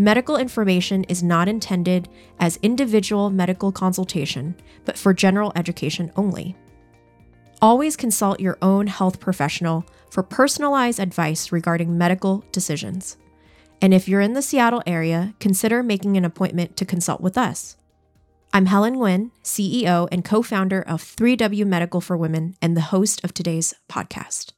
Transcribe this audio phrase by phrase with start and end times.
[0.00, 2.08] Medical information is not intended
[2.38, 6.54] as individual medical consultation, but for general education only.
[7.60, 13.16] Always consult your own health professional for personalized advice regarding medical decisions.
[13.82, 17.76] And if you're in the Seattle area, consider making an appointment to consult with us.
[18.52, 23.24] I'm Helen Nguyen, CEO and co founder of 3W Medical for Women, and the host
[23.24, 24.52] of today's podcast.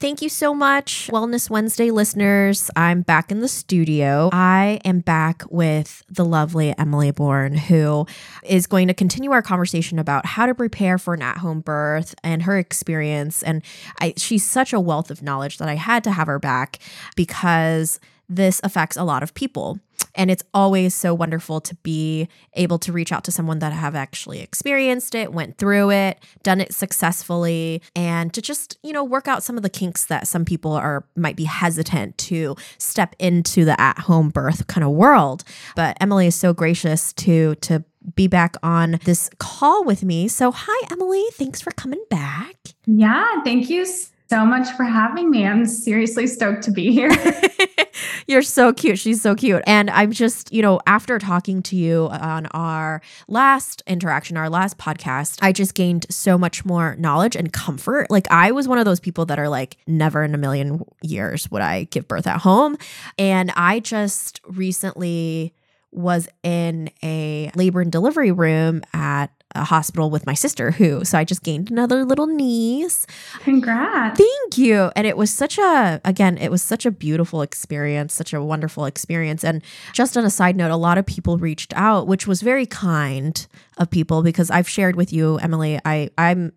[0.00, 2.70] Thank you so much, Wellness Wednesday listeners.
[2.76, 4.30] I'm back in the studio.
[4.32, 8.06] I am back with the lovely Emily Bourne, who
[8.44, 12.14] is going to continue our conversation about how to prepare for an at home birth
[12.22, 13.42] and her experience.
[13.42, 13.60] And
[14.00, 16.78] I, she's such a wealth of knowledge that I had to have her back
[17.16, 19.80] because this affects a lot of people.
[20.18, 23.94] And it's always so wonderful to be able to reach out to someone that have
[23.94, 29.28] actually experienced it, went through it, done it successfully, and to just, you know, work
[29.28, 33.64] out some of the kinks that some people are might be hesitant to step into
[33.64, 35.44] the at-home birth kind of world.
[35.76, 40.28] But Emily is so gracious to to be back on this call with me.
[40.28, 42.56] So, hi Emily, thanks for coming back.
[42.86, 43.86] Yeah, thank you
[44.28, 45.46] so much for having me.
[45.46, 47.10] I'm seriously stoked to be here.
[48.26, 48.98] You're so cute.
[48.98, 49.62] She's so cute.
[49.66, 54.76] And I'm just, you know, after talking to you on our last interaction, our last
[54.76, 58.10] podcast, I just gained so much more knowledge and comfort.
[58.10, 61.50] Like, I was one of those people that are like, never in a million years
[61.50, 62.76] would I give birth at home.
[63.18, 65.54] And I just recently
[65.90, 71.18] was in a labor and delivery room at a hospital with my sister who so
[71.18, 73.06] I just gained another little niece.
[73.40, 74.18] Congrats.
[74.18, 74.90] Thank you.
[74.94, 78.84] And it was such a again, it was such a beautiful experience, such a wonderful
[78.84, 79.44] experience.
[79.44, 82.66] And just on a side note, a lot of people reached out, which was very
[82.66, 83.46] kind
[83.78, 86.52] of people because I've shared with you, Emily, I I'm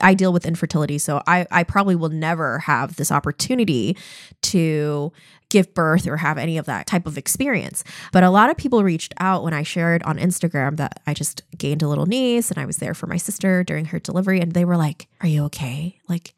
[0.00, 3.96] I deal with infertility, so I I probably will never have this opportunity
[4.42, 5.12] to
[5.50, 7.82] give birth or have any of that type of experience.
[8.12, 11.42] But a lot of people reached out when I shared on Instagram that I just
[11.56, 14.52] gained a little niece and I was there for my sister during her delivery and
[14.52, 15.98] they were like, "Are you okay?
[16.08, 16.34] Like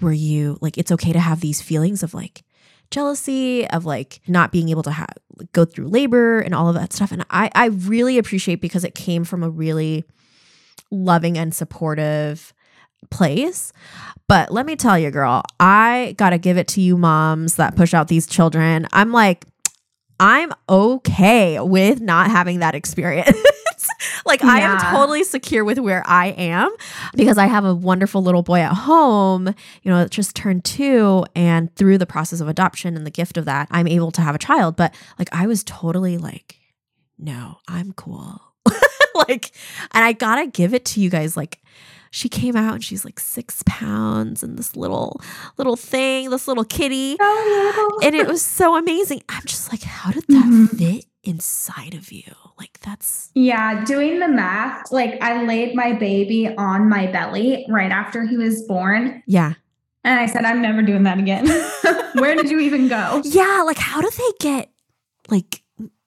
[0.00, 2.44] were you like it's okay to have these feelings of like
[2.90, 5.12] jealousy of like not being able to have
[5.52, 8.94] go through labor and all of that stuff and I I really appreciate because it
[8.94, 10.04] came from a really
[10.90, 12.52] loving and supportive
[13.10, 13.72] place.
[14.26, 17.76] But let me tell you, girl, I got to give it to you moms that
[17.76, 18.86] push out these children.
[18.92, 19.46] I'm like,
[20.20, 23.38] I'm okay with not having that experience.
[24.26, 24.48] like yeah.
[24.48, 26.74] I am totally secure with where I am
[27.14, 29.46] because I have a wonderful little boy at home,
[29.82, 33.36] you know, that just turned 2 and through the process of adoption and the gift
[33.36, 36.56] of that, I'm able to have a child, but like I was totally like
[37.20, 38.40] no, I'm cool.
[39.14, 39.52] like
[39.92, 41.60] and I got to give it to you guys like
[42.10, 45.20] she came out and she's like six pounds and this little
[45.56, 47.16] little thing, this little kitty.
[47.20, 49.22] Oh, and it was so amazing.
[49.28, 50.76] I'm just like, how did that mm-hmm.
[50.76, 52.32] fit inside of you?
[52.58, 57.92] Like that's Yeah, doing the math, like I laid my baby on my belly right
[57.92, 59.22] after he was born.
[59.26, 59.54] Yeah.
[60.04, 61.46] And I said, I'm never doing that again.
[62.14, 63.20] Where did you even go?
[63.24, 64.70] Yeah, like how do they get
[65.28, 65.62] like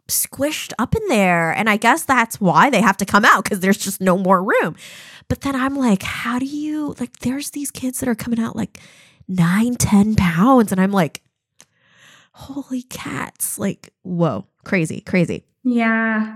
[0.08, 1.52] squished up in there?
[1.52, 4.44] And I guess that's why they have to come out because there's just no more
[4.44, 4.76] room.
[5.32, 8.54] But then I'm like, how do you like there's these kids that are coming out
[8.54, 8.82] like
[9.30, 10.74] nine, ten pounds.
[10.74, 11.22] And I'm like,
[12.34, 13.58] holy cats.
[13.58, 15.46] Like, whoa, crazy, crazy.
[15.64, 16.34] Yeah.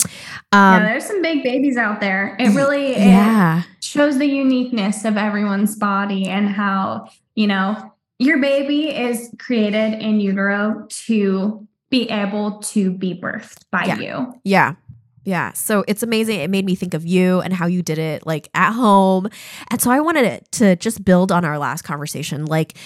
[0.53, 2.38] Um, yeah, there's some big babies out there.
[2.39, 3.63] It really yeah.
[3.63, 10.02] It shows the uniqueness of everyone's body and how, you know, your baby is created
[10.02, 13.97] in utero to be able to be birthed by yeah.
[13.97, 14.41] you.
[14.46, 14.75] Yeah.
[15.25, 15.53] Yeah.
[15.53, 16.39] So it's amazing.
[16.39, 19.27] It made me think of you and how you did it like at home.
[19.72, 22.45] And so I wanted to just build on our last conversation.
[22.45, 22.77] Like,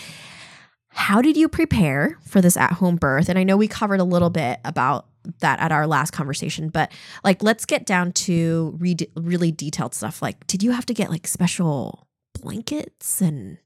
[0.88, 3.30] how did you prepare for this at home birth?
[3.30, 5.08] And I know we covered a little bit about
[5.42, 6.92] that at our last conversation, but
[7.24, 10.22] like, let's get down to re- really detailed stuff.
[10.22, 12.08] Like, did you have to get like special
[12.42, 13.58] blankets and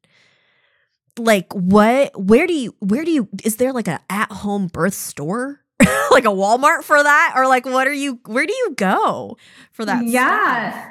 [1.17, 4.95] like what where do you where do you is there like a at home birth
[4.95, 5.62] store
[6.11, 7.33] like a Walmart for that?
[7.35, 9.37] Or like what are you where do you go
[9.71, 10.05] for that?
[10.05, 10.71] Yeah.
[10.71, 10.89] Stuff?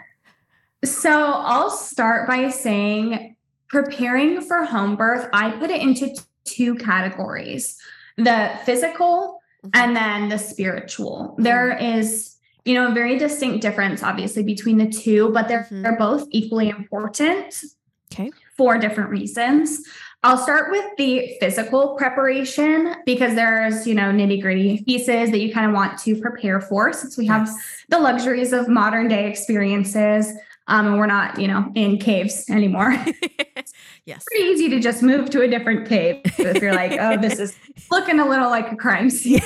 [0.85, 3.37] So I'll start by saying
[3.73, 7.79] preparing for home birth, I put it into two categories.
[8.19, 9.71] the physical mm-hmm.
[9.73, 11.35] and then the spiritual.
[11.38, 11.99] There mm-hmm.
[11.99, 12.37] is,
[12.67, 15.83] you know, a very distinct difference, obviously, between the two, but they're, mm-hmm.
[15.83, 17.65] they're both equally important.
[18.12, 18.31] Okay.
[18.59, 19.83] For different reasons.
[20.25, 25.53] I'll start with the physical preparation because there's, you know, nitty gritty pieces that you
[25.53, 27.85] kind of want to prepare for since we have yes.
[27.89, 30.33] the luxuries of modern day experiences.
[30.69, 32.93] Um, and we're not, you know, in caves anymore.
[34.07, 34.25] yes.
[34.31, 37.57] Pretty easy to just move to a different cave if you're like, oh, this is
[37.91, 39.41] looking a little like a crime scene.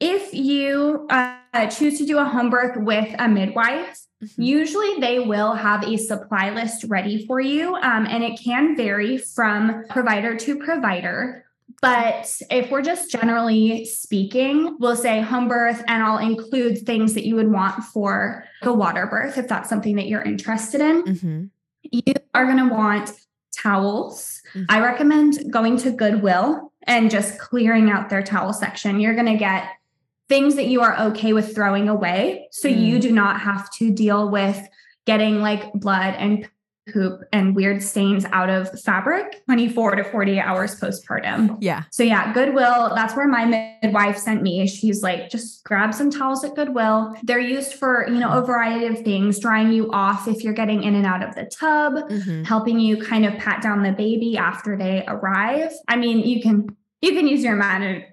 [0.00, 4.42] if you uh, choose to do a home birth with a midwife, Mm-hmm.
[4.42, 9.16] Usually, they will have a supply list ready for you, um, and it can vary
[9.18, 11.44] from provider to provider.
[11.80, 17.26] But if we're just generally speaking, we'll say home birth, and I'll include things that
[17.26, 21.04] you would want for the water birth if that's something that you're interested in.
[21.04, 21.44] Mm-hmm.
[21.82, 23.12] You are going to want
[23.56, 24.42] towels.
[24.54, 24.64] Mm-hmm.
[24.68, 28.98] I recommend going to Goodwill and just clearing out their towel section.
[28.98, 29.68] You're going to get
[30.28, 32.48] things that you are okay with throwing away.
[32.52, 32.78] So mm.
[32.78, 34.60] you do not have to deal with
[35.06, 36.48] getting like blood and
[36.92, 41.58] poop and weird stains out of fabric 24 to 48 hours postpartum.
[41.60, 41.84] Yeah.
[41.90, 43.44] So yeah, Goodwill, that's where my
[43.82, 44.66] midwife sent me.
[44.66, 47.14] She's like, just grab some towels at Goodwill.
[47.22, 50.82] They're used for, you know, a variety of things, drying you off if you're getting
[50.82, 52.44] in and out of the tub, mm-hmm.
[52.44, 55.72] helping you kind of pat down the baby after they arrive.
[55.88, 57.54] I mean, you can you can use your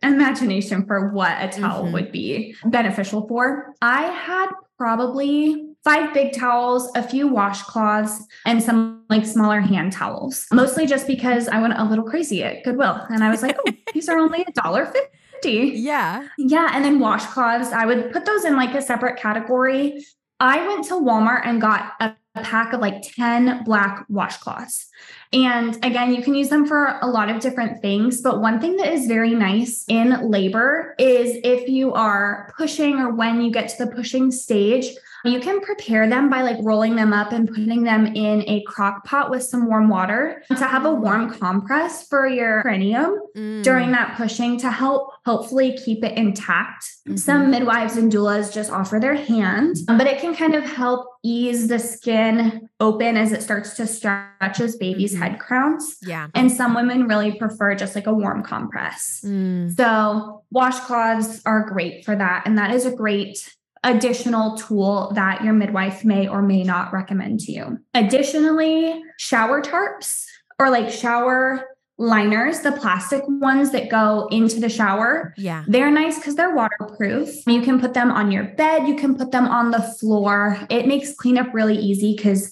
[0.03, 1.93] imagination for what a towel mm-hmm.
[1.93, 3.73] would be beneficial for.
[3.81, 10.45] I had probably five big towels, a few washcloths, and some like smaller hand towels.
[10.51, 13.05] Mostly just because I went a little crazy at Goodwill.
[13.09, 15.71] And I was like, oh, these are only a dollar fifty.
[15.75, 16.27] Yeah.
[16.37, 16.71] Yeah.
[16.73, 20.05] And then washcloths, I would put those in like a separate category.
[20.39, 24.87] I went to Walmart and got a pack of like 10 black washcloths.
[25.35, 28.21] And again, you can use them for a lot of different things.
[28.21, 33.13] But one thing that is very nice in labor is if you are pushing or
[33.13, 34.85] when you get to the pushing stage,
[35.27, 39.05] you can prepare them by like rolling them up and putting them in a crock
[39.05, 43.63] pot with some warm water to have a warm compress for your perineum mm.
[43.63, 46.85] during that pushing to help hopefully keep it intact.
[47.07, 47.17] Mm-hmm.
[47.17, 51.67] Some midwives and doulas just offer their hand, but it can kind of help ease
[51.67, 55.23] the skin open as it starts to stretch as baby's mm-hmm.
[55.23, 55.97] head crowns.
[56.03, 56.27] Yeah.
[56.35, 59.21] And some women really prefer just like a warm compress.
[59.25, 59.75] Mm.
[59.75, 62.43] So washcloths are great for that.
[62.45, 67.39] And that is a great additional tool that your midwife may or may not recommend
[67.41, 67.79] to you.
[67.93, 70.25] Additionally, shower tarps
[70.59, 71.67] or like shower
[71.97, 75.33] liners, the plastic ones that go into the shower.
[75.37, 75.63] Yeah.
[75.67, 77.29] They're nice because they're waterproof.
[77.47, 80.59] You can put them on your bed, you can put them on the floor.
[80.69, 82.51] It makes cleanup really easy because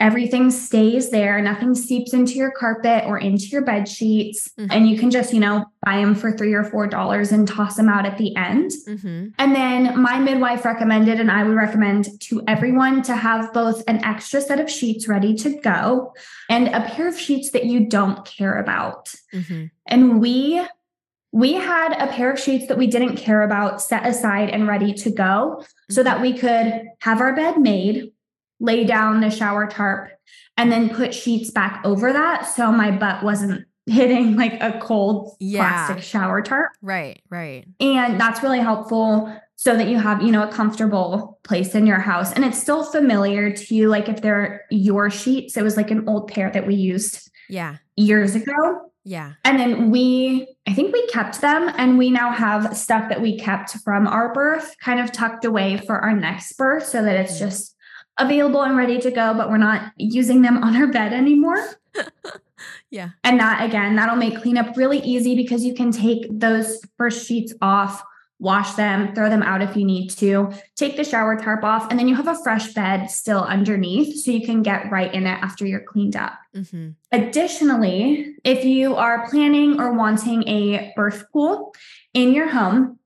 [0.00, 4.70] everything stays there nothing seeps into your carpet or into your bed sheets mm-hmm.
[4.72, 7.76] and you can just you know buy them for three or four dollars and toss
[7.76, 9.28] them out at the end mm-hmm.
[9.38, 14.02] and then my midwife recommended and i would recommend to everyone to have both an
[14.04, 16.12] extra set of sheets ready to go
[16.48, 19.66] and a pair of sheets that you don't care about mm-hmm.
[19.86, 20.60] and we
[21.32, 24.92] we had a pair of sheets that we didn't care about set aside and ready
[24.92, 26.04] to go so mm-hmm.
[26.04, 28.10] that we could have our bed made
[28.60, 30.10] lay down the shower tarp,
[30.56, 35.36] and then put sheets back over that so my butt wasn't hitting like a cold
[35.40, 35.86] yeah.
[35.86, 36.70] plastic shower tarp.
[36.82, 37.66] Right, right.
[37.80, 41.98] And that's really helpful so that you have, you know, a comfortable place in your
[41.98, 45.90] house and it's still familiar to you like if they're your sheets, it was like
[45.90, 48.90] an old pair that we used yeah, years ago.
[49.04, 49.32] Yeah.
[49.44, 53.38] And then we, I think we kept them and we now have stuff that we
[53.38, 57.36] kept from our birth kind of tucked away for our next birth so that it's
[57.36, 57.40] mm.
[57.40, 57.76] just
[58.20, 61.56] available and ready to go, but we're not using them on our bed anymore.
[62.90, 63.10] yeah.
[63.24, 67.52] And that again, that'll make cleanup really easy because you can take those first sheets
[67.60, 68.02] off,
[68.38, 71.98] wash them, throw them out if you need to, take the shower tarp off, and
[71.98, 75.38] then you have a fresh bed still underneath so you can get right in it
[75.42, 76.38] after you're cleaned up.
[76.54, 76.90] Mm-hmm.
[77.12, 81.74] Additionally, if you are planning or wanting a birth pool
[82.14, 82.99] in your home,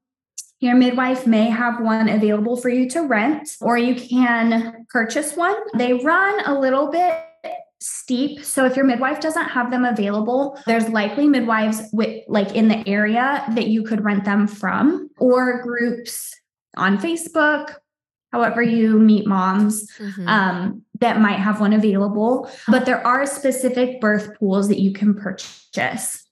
[0.64, 5.56] your midwife may have one available for you to rent, or you can purchase one.
[5.76, 7.14] They run a little bit
[7.80, 8.42] steep.
[8.42, 12.86] So if your midwife doesn't have them available, there's likely midwives with like in the
[12.88, 16.34] area that you could rent them from or groups
[16.76, 17.74] on Facebook,
[18.32, 20.26] however you meet moms mm-hmm.
[20.26, 22.50] um, that might have one available.
[22.68, 26.24] But there are specific birth pools that you can purchase.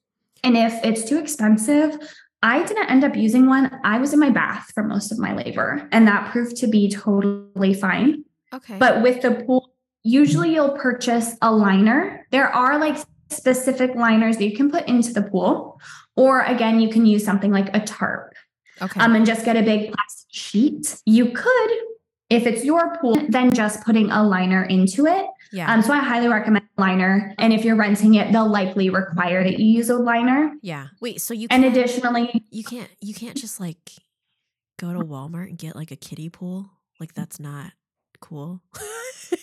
[0.42, 1.98] And if it's too expensive,
[2.42, 3.70] I didn't end up using one.
[3.84, 6.90] I was in my bath for most of my labor, and that proved to be
[6.90, 8.24] totally fine.
[8.52, 8.76] Okay.
[8.78, 9.72] But with the pool,
[10.02, 12.26] usually you'll purchase a liner.
[12.30, 12.96] There are like
[13.30, 15.80] specific liners that you can put into the pool,
[16.16, 18.34] Or again, you can use something like a tarp.
[18.80, 19.00] Okay.
[19.00, 21.00] Um, and just get a big plastic sheet.
[21.06, 21.70] You could,
[22.28, 25.26] if it's your pool, then just putting a liner into it.
[25.52, 25.72] Yeah.
[25.72, 27.34] Um, so I highly recommend liner.
[27.38, 30.54] And if you're renting it, they'll likely require that you use a liner.
[30.62, 30.88] Yeah.
[31.00, 33.92] Wait, so you And additionally you can't you can't just like
[34.78, 36.70] go to Walmart and get like a kiddie pool?
[36.98, 37.72] Like that's not
[38.20, 38.62] cool.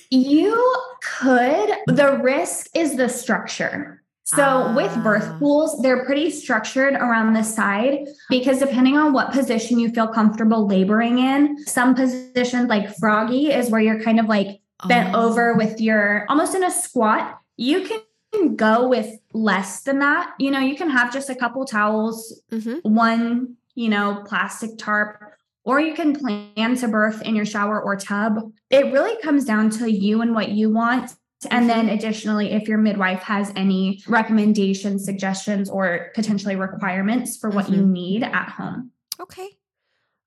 [0.10, 1.70] you could.
[1.88, 4.04] The risk is the structure.
[4.24, 5.40] So with birth ah.
[5.40, 10.68] pools, they're pretty structured around the side because depending on what position you feel comfortable
[10.68, 15.30] laboring in, some positions like froggy is where you're kind of like bent oh.
[15.30, 17.40] over with your almost in a squat.
[17.58, 17.88] You
[18.34, 20.34] can go with less than that.
[20.40, 22.78] You know, you can have just a couple towels, mm-hmm.
[22.84, 25.22] one, you know, plastic tarp,
[25.64, 28.52] or you can plan to birth in your shower or tub.
[28.70, 31.12] It really comes down to you and what you want.
[31.50, 31.96] And then, mm-hmm.
[31.96, 37.76] additionally, if your midwife has any recommendations, suggestions, or potentially requirements for what mm-hmm.
[37.76, 38.92] you need at home.
[39.20, 39.59] Okay.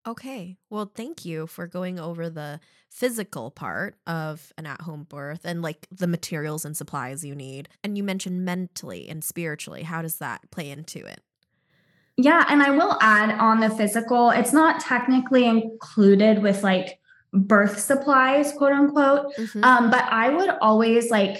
[0.06, 0.56] Okay.
[0.68, 5.62] Well, thank you for going over the physical part of an at home birth and
[5.62, 7.68] like the materials and supplies you need.
[7.84, 9.84] And you mentioned mentally and spiritually.
[9.84, 11.20] How does that play into it?
[12.16, 12.44] Yeah.
[12.48, 16.98] And I will add on the physical, it's not technically included with like
[17.32, 19.34] birth supplies, quote unquote.
[19.36, 19.64] Mm-hmm.
[19.64, 21.38] Um, but I would always like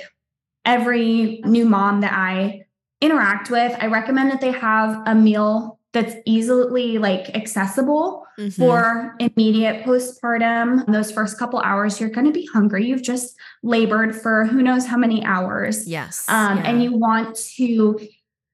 [0.65, 2.65] every new mom that I
[3.01, 8.51] interact with, I recommend that they have a meal that's easily like accessible mm-hmm.
[8.51, 10.87] for immediate postpartum.
[10.87, 12.87] Those first couple hours, you're going to be hungry.
[12.87, 15.89] You've just labored for who knows how many hours.
[15.89, 16.29] Yes.
[16.29, 16.71] Um, yeah.
[16.71, 17.99] And you want to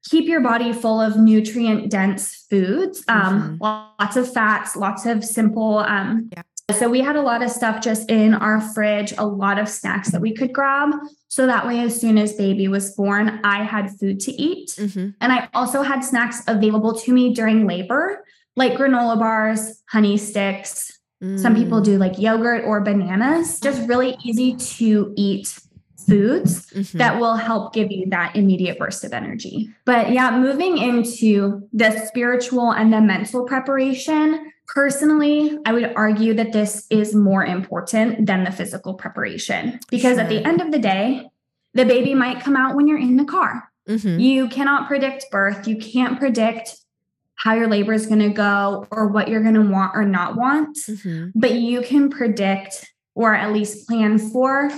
[0.09, 3.63] keep your body full of nutrient dense foods, um, mm-hmm.
[3.63, 6.43] lots of fats, lots of simple um, yeah.
[6.73, 10.11] So we had a lot of stuff just in our fridge, a lot of snacks
[10.11, 10.91] that we could grab.
[11.29, 14.75] So that way, as soon as baby was born, I had food to eat.
[14.77, 15.11] Mm-hmm.
[15.23, 18.23] And I also had snacks available to me during labor,
[18.59, 20.99] like granola bars, honey sticks.
[21.23, 21.39] Mm.
[21.39, 25.59] Some people do like yogurt or bananas, just really easy to eat
[26.07, 26.99] foods mm-hmm.
[26.99, 29.71] that will help give you that immediate burst of energy.
[29.85, 36.53] But yeah, moving into the spiritual and the mental preparation, Personally, I would argue that
[36.53, 40.21] this is more important than the physical preparation because sure.
[40.21, 41.27] at the end of the day,
[41.73, 43.73] the baby might come out when you're in the car.
[43.89, 44.21] Mm-hmm.
[44.21, 45.67] You cannot predict birth.
[45.67, 46.77] You can't predict
[47.39, 50.37] how your labor is going to go or what you're going to want or not
[50.37, 51.29] want, mm-hmm.
[51.35, 54.71] but you can predict or at least plan for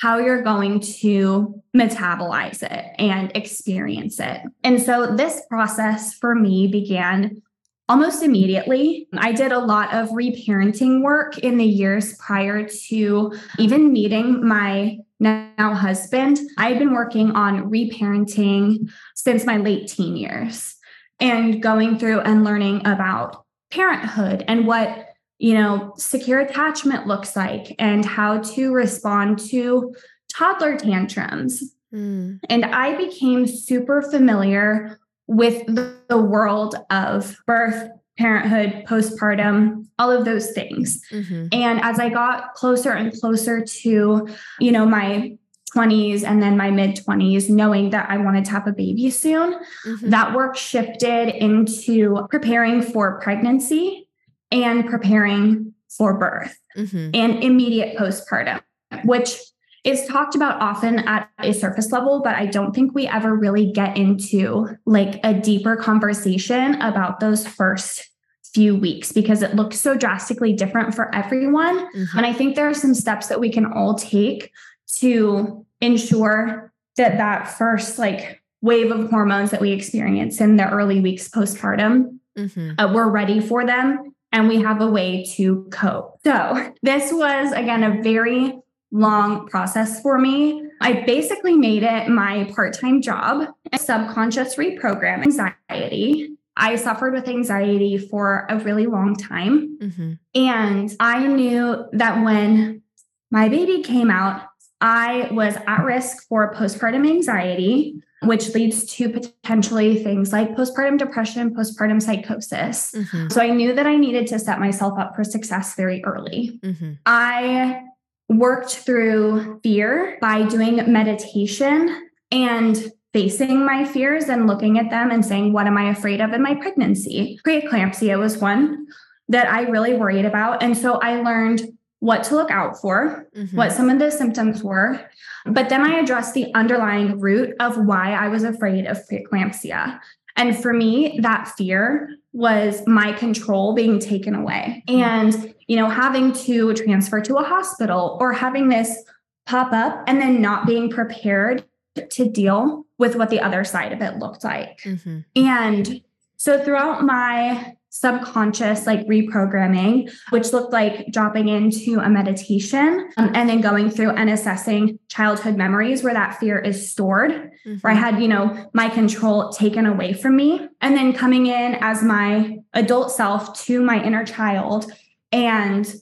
[0.00, 4.40] how you're going to metabolize it and experience it.
[4.64, 7.42] And so this process for me began
[7.88, 9.08] almost immediately.
[9.16, 14.98] I did a lot of reparenting work in the years prior to even meeting my
[15.20, 16.40] now husband.
[16.58, 20.75] I had been working on reparenting since my late teen years
[21.20, 27.74] and going through and learning about parenthood and what you know secure attachment looks like
[27.78, 29.94] and how to respond to
[30.32, 32.38] toddler tantrums mm.
[32.48, 40.24] and i became super familiar with the, the world of birth, parenthood, postpartum, all of
[40.24, 41.02] those things.
[41.10, 41.48] Mm-hmm.
[41.52, 44.28] And as I got closer and closer to,
[44.60, 45.36] you know, my
[45.74, 49.54] 20s and then my mid 20s, knowing that I wanted to have a baby soon,
[49.86, 50.10] mm-hmm.
[50.10, 54.08] that work shifted into preparing for pregnancy
[54.50, 57.10] and preparing for birth mm-hmm.
[57.14, 58.60] and immediate postpartum,
[59.04, 59.38] which
[59.84, 63.70] is talked about often at a surface level, but I don't think we ever really
[63.70, 68.10] get into like a deeper conversation about those first
[68.52, 71.78] few weeks because it looks so drastically different for everyone.
[71.78, 72.18] Mm-hmm.
[72.18, 74.50] And I think there are some steps that we can all take
[74.98, 81.00] to ensure that that first like wave of hormones that we experience in the early
[81.00, 82.72] weeks postpartum, mm-hmm.
[82.78, 86.18] uh, we're ready for them and we have a way to cope.
[86.24, 88.58] So, this was again a very
[88.90, 90.62] long process for me.
[90.80, 96.30] I basically made it my part time job, subconscious reprogram anxiety.
[96.56, 99.78] I suffered with anxiety for a really long time.
[99.78, 100.12] Mm-hmm.
[100.34, 102.82] And I knew that when
[103.30, 104.42] my baby came out,
[104.80, 111.54] I was at risk for postpartum anxiety, which leads to potentially things like postpartum depression,
[111.54, 112.92] postpartum psychosis.
[112.92, 113.28] Mm-hmm.
[113.28, 116.60] So I knew that I needed to set myself up for success very early.
[116.62, 116.92] Mm-hmm.
[117.06, 117.82] I
[118.28, 125.24] worked through fear by doing meditation and facing my fears and looking at them and
[125.24, 127.38] saying, What am I afraid of in my pregnancy?
[127.46, 128.86] Preeclampsia was one
[129.28, 130.62] that I really worried about.
[130.62, 131.62] And so I learned
[132.00, 133.56] what to look out for, mm-hmm.
[133.56, 135.00] what some of the symptoms were.
[135.46, 139.98] But then I addressed the underlying root of why I was afraid of preeclampsia.
[140.36, 146.32] And for me, that fear was my control being taken away and, you know, having
[146.32, 149.02] to transfer to a hospital or having this
[149.46, 151.64] pop up and then not being prepared
[152.10, 154.78] to deal with what the other side of it looked like.
[154.82, 155.20] Mm-hmm.
[155.36, 156.02] And
[156.36, 163.48] so throughout my subconscious like reprogramming, which looked like dropping into a meditation um, and
[163.48, 167.76] then going through and assessing childhood memories where that fear is stored, mm-hmm.
[167.76, 170.68] where I had, you know, my control taken away from me.
[170.80, 174.92] And then coming in as my adult self to my inner child
[175.32, 175.92] and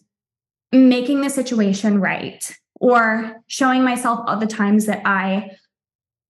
[0.73, 5.51] making the situation right or showing myself all the times that I,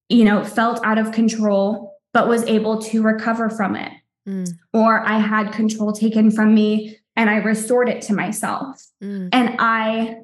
[0.09, 3.93] you know, felt out of control, but was able to recover from it
[4.27, 4.49] mm.
[4.73, 8.85] or I had control taken from me and I restored it to myself.
[9.03, 9.29] Mm.
[9.33, 10.17] And I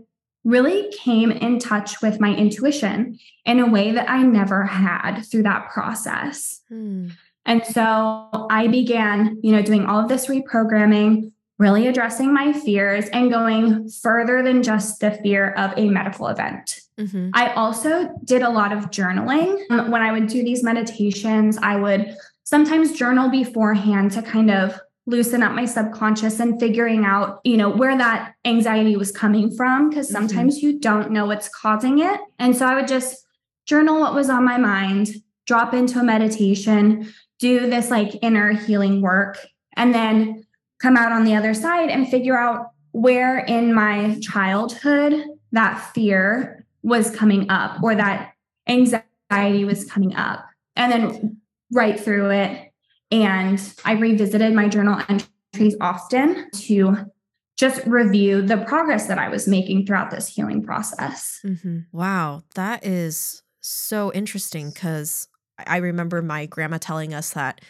[0.44, 5.42] really came in touch with my intuition in a way that I never had through
[5.44, 6.62] that process.
[6.72, 7.12] Mm.
[7.44, 13.06] And so I began, you know, doing all of this reprogramming, really addressing my fears
[13.08, 16.80] and going further than just the fear of a medical event.
[16.98, 17.30] Mm-hmm.
[17.34, 19.58] I also did a lot of journaling.
[19.68, 22.14] When I would do these meditations, I would
[22.50, 24.76] sometimes journal beforehand to kind of
[25.06, 29.88] loosen up my subconscious and figuring out, you know, where that anxiety was coming from
[29.88, 30.16] because mm-hmm.
[30.16, 30.66] sometimes mm-hmm.
[30.66, 32.20] you don't know what's causing it.
[32.40, 33.24] And so I would just
[33.66, 35.10] journal what was on my mind,
[35.46, 39.38] drop into a meditation, do this like inner healing work,
[39.76, 40.44] and then
[40.80, 46.66] come out on the other side and figure out where in my childhood that fear
[46.82, 48.32] was coming up or that
[48.66, 50.44] anxiety was coming up.
[50.74, 51.39] And then
[51.72, 52.72] right through it.
[53.10, 57.10] And I revisited my journal entries often to
[57.56, 61.40] just review the progress that I was making throughout this healing process.
[61.44, 61.80] Mm-hmm.
[61.92, 65.28] Wow, that is so interesting because
[65.66, 67.60] I remember my grandma telling us that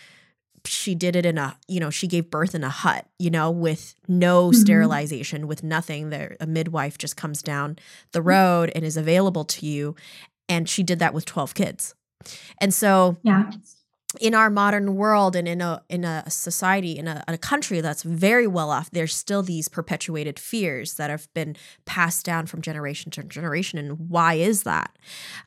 [0.64, 3.51] she did it in a you know she gave birth in a hut you know
[3.51, 4.61] with no mm-hmm.
[4.61, 7.79] sterilization with nothing there a midwife just comes down
[8.12, 9.94] the road and is available to you
[10.51, 11.94] and she did that with 12 kids
[12.59, 13.51] and so yeah
[14.18, 18.03] in our modern world and in a in a society in a, a, country that's
[18.03, 23.11] very well off there's still these perpetuated fears that have been passed down from generation
[23.12, 23.79] to generation.
[23.79, 24.96] And why is that?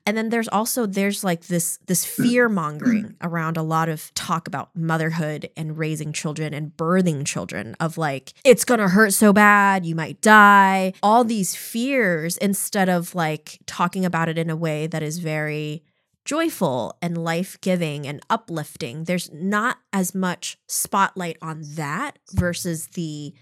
[0.06, 4.47] And then there's also there's like this this fear mongering around a lot of talk
[4.47, 9.34] about motherhood and raising children and birthing children of like it's going to hurt so
[9.34, 10.93] bad you might die.
[11.04, 15.84] All these fears instead of like talking about it in a way that is very
[16.25, 19.03] joyful and life giving and uplifting.
[19.03, 23.33] There's not as much spotlight on that versus the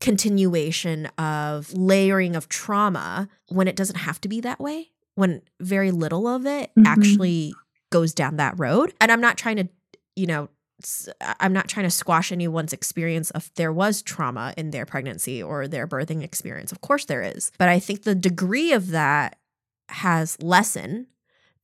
[0.00, 5.90] continuation of layering of trauma when it doesn't have to be that way, when very
[5.90, 6.86] little of it mm-hmm.
[6.86, 7.54] actually
[7.90, 8.92] goes down that road.
[9.00, 9.68] And I'm not trying to,
[10.14, 10.48] you know,
[11.40, 15.66] I'm not trying to squash anyone's experience of there was trauma in their pregnancy or
[15.66, 16.70] their birthing experience.
[16.70, 17.50] Of course there is.
[17.58, 19.38] But I think the degree of that
[19.88, 21.06] has lessened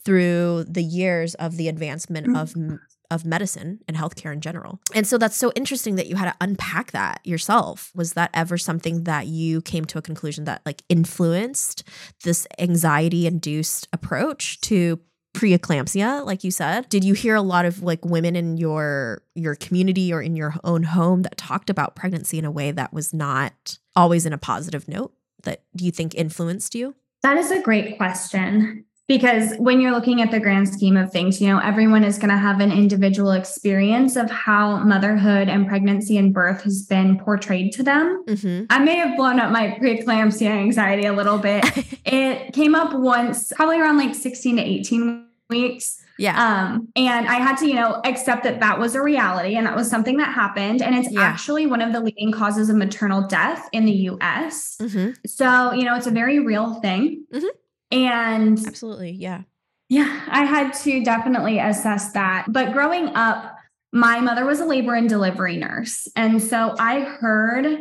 [0.04, 2.36] through the years of the advancement mm-hmm.
[2.36, 4.80] of of medicine and healthcare in general.
[4.94, 7.92] And so that's so interesting that you had to unpack that yourself.
[7.94, 11.84] Was that ever something that you came to a conclusion that like influenced
[12.24, 15.00] this anxiety induced approach to
[15.34, 19.56] preeclampsia like you said did you hear a lot of like women in your your
[19.56, 23.12] community or in your own home that talked about pregnancy in a way that was
[23.12, 25.12] not always in a positive note
[25.42, 30.22] that do you think influenced you that is a great question because when you're looking
[30.22, 33.32] at the grand scheme of things, you know, everyone is going to have an individual
[33.32, 38.24] experience of how motherhood and pregnancy and birth has been portrayed to them.
[38.26, 38.64] Mm-hmm.
[38.70, 41.64] I may have blown up my preeclampsia anxiety a little bit.
[42.06, 46.00] it came up once, probably around like 16 to 18 weeks.
[46.18, 46.40] Yeah.
[46.42, 49.76] Um, and I had to, you know, accept that that was a reality and that
[49.76, 50.80] was something that happened.
[50.80, 51.22] And it's yeah.
[51.22, 54.76] actually one of the leading causes of maternal death in the US.
[54.80, 55.10] Mm-hmm.
[55.26, 57.24] So, you know, it's a very real thing.
[57.32, 57.46] Mm-hmm.
[57.94, 59.42] And absolutely, yeah.
[59.88, 62.46] Yeah, I had to definitely assess that.
[62.48, 63.56] But growing up,
[63.92, 66.08] my mother was a labor and delivery nurse.
[66.16, 67.78] And so I heard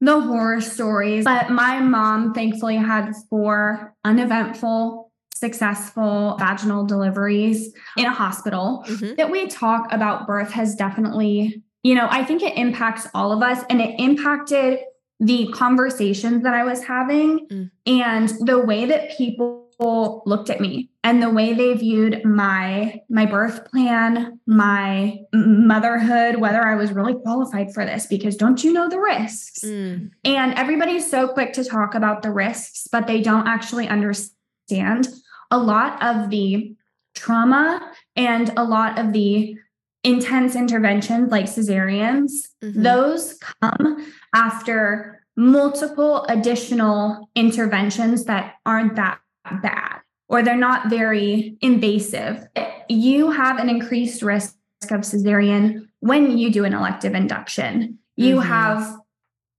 [0.00, 8.12] the horror stories, but my mom thankfully had four uneventful, successful vaginal deliveries in a
[8.12, 8.84] hospital.
[8.88, 9.14] Mm-hmm.
[9.14, 13.42] That we talk about birth has definitely, you know, I think it impacts all of
[13.42, 14.80] us and it impacted
[15.20, 17.70] the conversations that I was having mm.
[17.86, 23.26] and the way that people looked at me and the way they viewed my my
[23.26, 28.88] birth plan my motherhood whether i was really qualified for this because don't you know
[28.88, 30.10] the risks mm.
[30.24, 35.08] and everybody's so quick to talk about the risks but they don't actually understand
[35.50, 36.74] a lot of the
[37.14, 39.56] trauma and a lot of the
[40.04, 42.82] intense interventions like cesareans, mm-hmm.
[42.82, 49.20] those come after multiple additional interventions that aren't that
[49.62, 52.46] bad or they're not very invasive.
[52.88, 54.56] You have an increased risk
[54.90, 57.98] of cesarean when you do an elective induction.
[58.16, 58.48] You mm-hmm.
[58.48, 58.96] have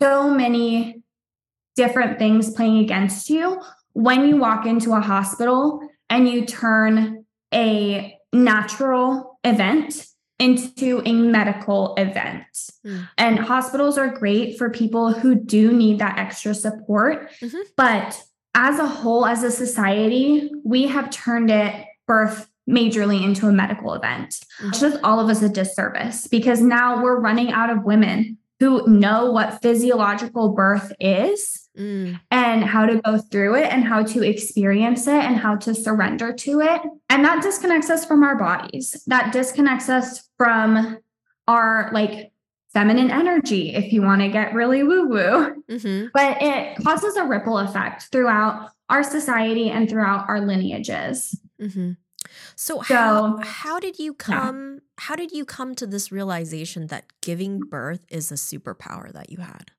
[0.02, 1.04] so many
[1.76, 3.62] different things playing against you
[3.94, 10.06] when you walk into a hospital and you turn a natural event
[10.40, 12.46] into a medical event.
[12.86, 13.10] Mm.
[13.18, 17.32] And hospitals are great for people who do need that extra support.
[17.42, 17.58] Mm-hmm.
[17.76, 18.22] But
[18.54, 23.94] as a whole, as a society, we have turned it birth majorly into a medical
[23.94, 24.32] event.
[24.32, 24.70] Mm-hmm.
[24.70, 28.88] It's just all of us a disservice because now we're running out of women who
[28.88, 32.20] know what physiological birth is mm.
[32.32, 36.34] and how to go through it and how to experience it and how to surrender
[36.34, 36.82] to it.
[37.10, 39.04] And that disconnects us from our bodies.
[39.08, 40.98] That disconnects us from
[41.48, 42.32] our like
[42.74, 45.64] feminine energy, if you want to get really woo woo.
[45.70, 46.08] Mm-hmm.
[46.14, 51.40] But it causes a ripple effect throughout our society and throughout our lineages.
[51.62, 51.92] Mm-hmm.
[52.56, 54.80] So, so, how how did you come yeah.
[54.98, 59.38] how did you come to this realization that giving birth is a superpower that you
[59.38, 59.72] had?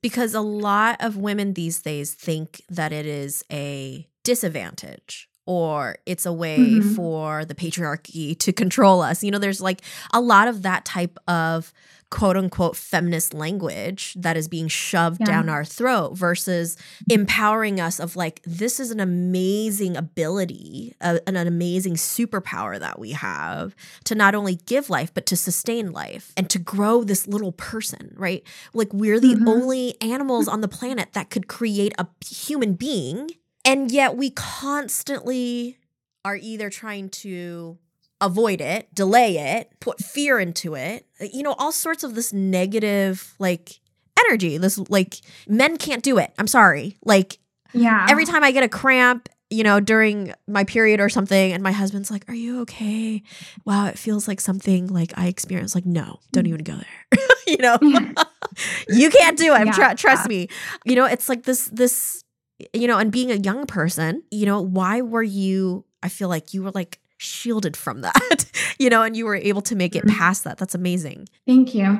[0.00, 6.26] Because a lot of women these days think that it is a disadvantage or it's
[6.26, 6.94] a way mm-hmm.
[6.94, 9.24] for the patriarchy to control us.
[9.24, 9.80] You know, there's like
[10.12, 11.72] a lot of that type of
[12.10, 15.26] quote unquote feminist language that is being shoved yeah.
[15.26, 16.76] down our throat versus
[17.10, 22.98] empowering us of like this is an amazing ability uh, an, an amazing superpower that
[22.98, 27.28] we have to not only give life but to sustain life and to grow this
[27.28, 28.42] little person right
[28.72, 29.48] like we're the mm-hmm.
[29.48, 33.28] only animals on the planet that could create a human being
[33.66, 35.76] and yet we constantly
[36.24, 37.78] are either trying to
[38.20, 43.34] avoid it, delay it, put fear into it, you know, all sorts of this negative
[43.38, 43.80] like
[44.26, 44.58] energy.
[44.58, 46.32] This like men can't do it.
[46.38, 46.96] I'm sorry.
[47.04, 47.38] Like
[47.72, 48.06] yeah.
[48.08, 51.72] Every time I get a cramp, you know, during my period or something and my
[51.72, 53.22] husband's like, "Are you okay?"
[53.64, 57.58] Wow, it feels like something like I experienced like, "No, don't even go there." you
[57.58, 57.78] know.
[58.88, 59.66] you can't do it.
[59.66, 59.72] Yeah.
[59.72, 60.48] Tr- trust me.
[60.84, 62.24] You know, it's like this this
[62.72, 66.54] you know, and being a young person, you know, why were you I feel like
[66.54, 68.46] you were like shielded from that,
[68.78, 70.16] you know, and you were able to make it mm-hmm.
[70.16, 70.58] past that.
[70.58, 71.28] That's amazing.
[71.46, 71.98] Thank you.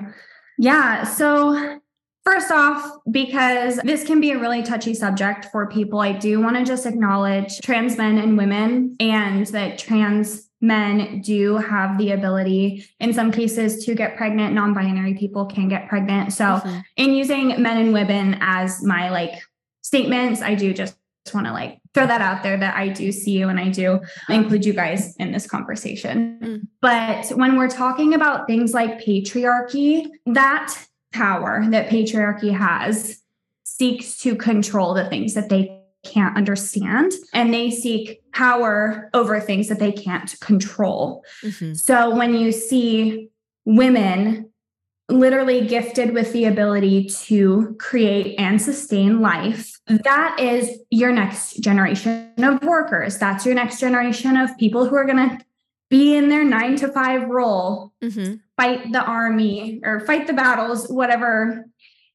[0.58, 1.04] Yeah.
[1.04, 1.80] So,
[2.24, 6.56] first off, because this can be a really touchy subject for people, I do want
[6.56, 12.84] to just acknowledge trans men and women and that trans men do have the ability
[12.98, 16.78] in some cases to get pregnant non-binary people can get pregnant so mm-hmm.
[16.96, 19.40] in using men and women as my like
[19.82, 20.96] statements i do just
[21.32, 24.00] want to like throw that out there that I do see you and I do
[24.28, 26.38] include you guys in this conversation.
[26.40, 26.68] Mm.
[26.80, 30.76] But when we're talking about things like patriarchy, that
[31.12, 33.20] power that patriarchy has
[33.64, 39.68] seeks to control the things that they can't understand and they seek power over things
[39.68, 41.24] that they can't control.
[41.42, 41.74] Mm-hmm.
[41.74, 43.30] So when you see
[43.64, 44.47] women
[45.08, 49.78] literally gifted with the ability to create and sustain life.
[49.86, 53.16] That is your next generation of workers.
[53.18, 55.44] That's your next generation of people who are going to
[55.88, 58.34] be in their nine to five role, mm-hmm.
[58.56, 61.64] fight the army or fight the battles, whatever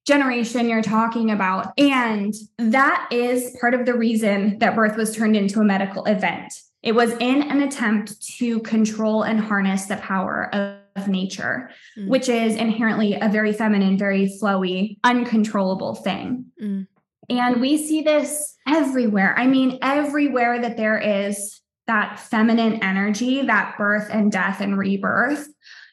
[0.06, 1.74] generation you're talking about.
[1.80, 6.54] And that is part of the reason that birth was turned into a medical event.
[6.84, 12.08] It was in an attempt to control and harness the power of of nature, mm.
[12.08, 16.46] which is inherently a very feminine, very flowy, uncontrollable thing.
[16.62, 16.88] Mm.
[17.30, 19.34] And we see this everywhere.
[19.38, 25.48] I mean, everywhere that there is that feminine energy, that birth and death and rebirth,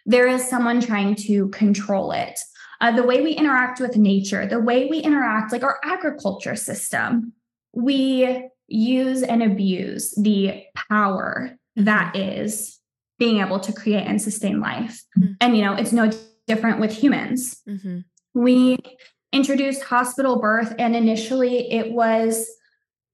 [0.07, 2.39] there is someone trying to control it.
[2.81, 7.33] Uh, the way we interact with nature, the way we interact, like our agriculture system,
[7.73, 12.41] we use and abuse the power that mm-hmm.
[12.43, 12.80] is
[13.21, 15.05] being able to create and sustain life.
[15.17, 15.33] Mm-hmm.
[15.41, 16.11] And, you know, it's no
[16.49, 17.61] different with humans.
[17.69, 17.99] Mm-hmm.
[18.35, 18.79] We
[19.33, 22.49] introduced hospital birth, and initially it was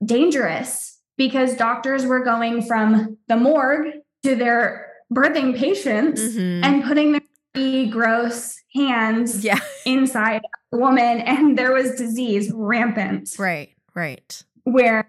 [0.03, 6.65] dangerous because doctors were going from the morgue to their birthing patients mm-hmm.
[6.65, 9.59] and putting their gross hands yeah.
[9.87, 10.43] inside
[10.73, 13.35] a woman, and there was disease rampant.
[13.39, 14.43] Right, right.
[14.65, 15.09] Where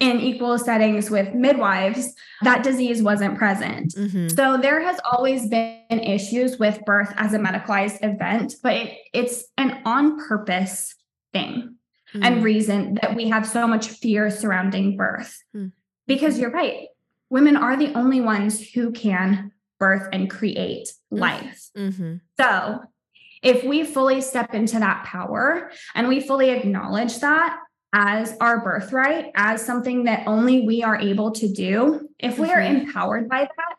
[0.00, 3.94] in equal settings with midwives, that disease wasn't present.
[3.94, 4.28] Mm-hmm.
[4.28, 9.44] So there has always been issues with birth as a medicalized event, but it, it's
[9.56, 10.94] an on purpose
[11.32, 11.76] thing
[12.14, 12.22] mm-hmm.
[12.22, 15.42] and reason that we have so much fear surrounding birth.
[15.54, 15.68] Mm-hmm.
[16.06, 16.88] Because you're right,
[17.30, 21.18] women are the only ones who can birth and create mm-hmm.
[21.18, 21.70] life.
[21.76, 22.16] Mm-hmm.
[22.38, 22.82] So,
[23.42, 27.58] if we fully step into that power and we fully acknowledge that
[27.92, 32.58] as our birthright, as something that only we are able to do, if we are
[32.58, 32.86] mm-hmm.
[32.86, 33.76] empowered by that,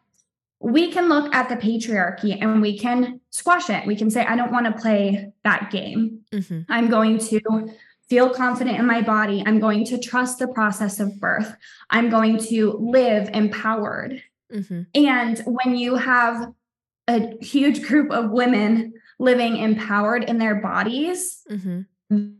[0.60, 3.86] we can look at the patriarchy and we can squash it.
[3.86, 6.21] We can say, I don't want to play that game.
[6.32, 6.62] Mm-hmm.
[6.69, 7.69] I'm going to
[8.08, 9.43] feel confident in my body.
[9.45, 11.56] I'm going to trust the process of birth.
[11.89, 14.21] I'm going to live empowered.
[14.54, 14.84] Mm-hmm.
[14.93, 16.54] And when you have
[17.08, 21.82] a huge group of women living empowered in their bodies, mm-hmm.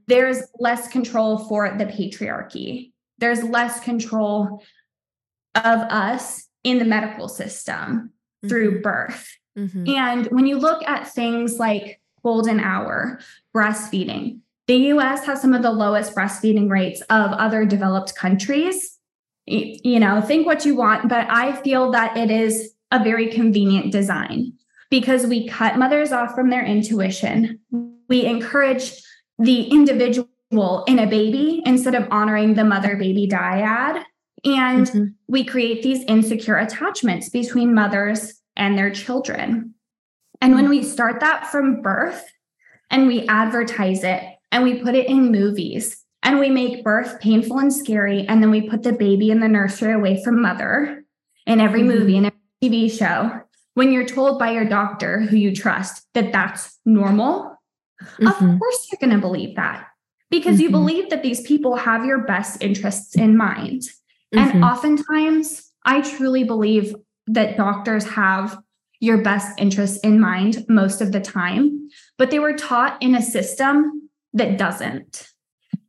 [0.08, 2.92] There's less control for the patriarchy.
[3.18, 4.64] There's less control
[5.56, 8.48] of us in the medical system mm-hmm.
[8.48, 9.30] through birth.
[9.58, 9.90] Mm-hmm.
[9.90, 13.20] And when you look at things like golden hour,
[13.56, 18.98] breastfeeding, the US has some of the lowest breastfeeding rates of other developed countries.
[19.46, 23.92] You know, think what you want, but I feel that it is a very convenient
[23.92, 24.54] design
[24.90, 27.60] because we cut mothers off from their intuition.
[28.08, 28.94] We encourage
[29.40, 34.04] the individual in a baby instead of honoring the mother baby dyad.
[34.46, 35.06] And mm-hmm.
[35.28, 39.74] we create these insecure attachments between mothers and their children.
[40.42, 42.26] And when we start that from birth
[42.90, 47.60] and we advertise it and we put it in movies and we make birth painful
[47.60, 51.04] and scary, and then we put the baby in the nursery away from mother
[51.46, 52.00] in every mm-hmm.
[52.00, 53.42] movie and every TV show,
[53.74, 57.53] when you're told by your doctor who you trust that that's normal,
[58.20, 58.28] mm-hmm.
[58.28, 59.88] of course you're going to believe that
[60.34, 60.64] because mm-hmm.
[60.64, 63.84] you believe that these people have your best interests in mind.
[64.32, 64.64] And mm-hmm.
[64.64, 66.96] oftentimes, I truly believe
[67.28, 68.58] that doctors have
[69.00, 71.88] your best interests in mind most of the time,
[72.18, 75.28] but they were taught in a system that doesn't.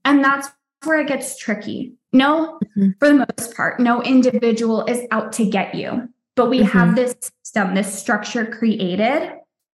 [0.05, 0.49] And that's
[0.85, 1.95] where it gets tricky.
[2.13, 2.91] No, mm-hmm.
[2.99, 6.79] for the most part, no individual is out to get you, but we mm-hmm.
[6.79, 9.33] have this system, this structure created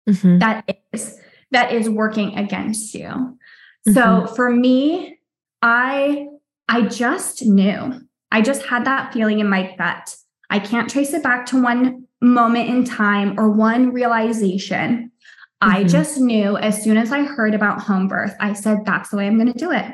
[0.09, 0.39] mm-hmm.
[0.39, 1.17] that is
[1.51, 3.37] that is working against you.
[3.87, 4.35] So mm-hmm.
[4.35, 5.17] for me,
[5.61, 6.27] I
[6.67, 8.01] I just knew.
[8.31, 10.15] I just had that feeling in my gut
[10.49, 15.11] I can't trace it back to one moment in time or one realization.
[15.61, 15.75] Mm-hmm.
[15.75, 19.17] I just knew as soon as I heard about home birth, I said, that's the
[19.17, 19.85] way I'm going to do it.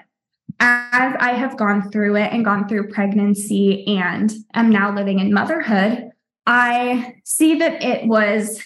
[0.60, 5.34] As I have gone through it and gone through pregnancy and am now living in
[5.34, 6.12] motherhood,
[6.46, 8.62] I see that it was,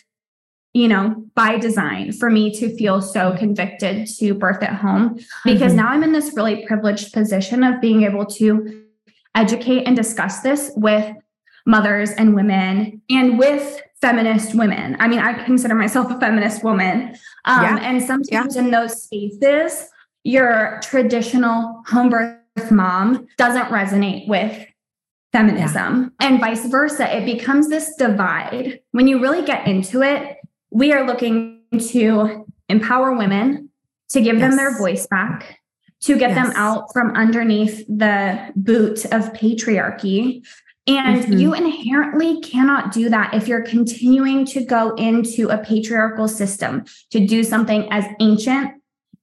[0.77, 5.71] you know, by design for me to feel so convicted to birth at home because
[5.71, 5.77] mm-hmm.
[5.77, 8.83] now I'm in this really privileged position of being able to
[9.33, 11.15] educate and discuss this with
[11.65, 14.95] mothers and women and with feminist women.
[14.99, 17.15] I mean, I consider myself a feminist woman.
[17.45, 17.79] Um, yeah.
[17.81, 18.61] And sometimes yeah.
[18.61, 19.89] in those spaces,
[20.23, 24.63] your traditional home birth mom doesn't resonate with
[25.31, 26.27] feminism yeah.
[26.27, 27.17] and vice versa.
[27.17, 28.79] It becomes this divide.
[28.91, 30.36] When you really get into it,
[30.71, 33.69] we are looking to empower women,
[34.09, 34.49] to give yes.
[34.49, 35.59] them their voice back,
[36.01, 36.47] to get yes.
[36.47, 40.45] them out from underneath the boot of patriarchy,
[40.87, 41.33] and mm-hmm.
[41.33, 47.25] you inherently cannot do that if you're continuing to go into a patriarchal system to
[47.25, 48.71] do something as ancient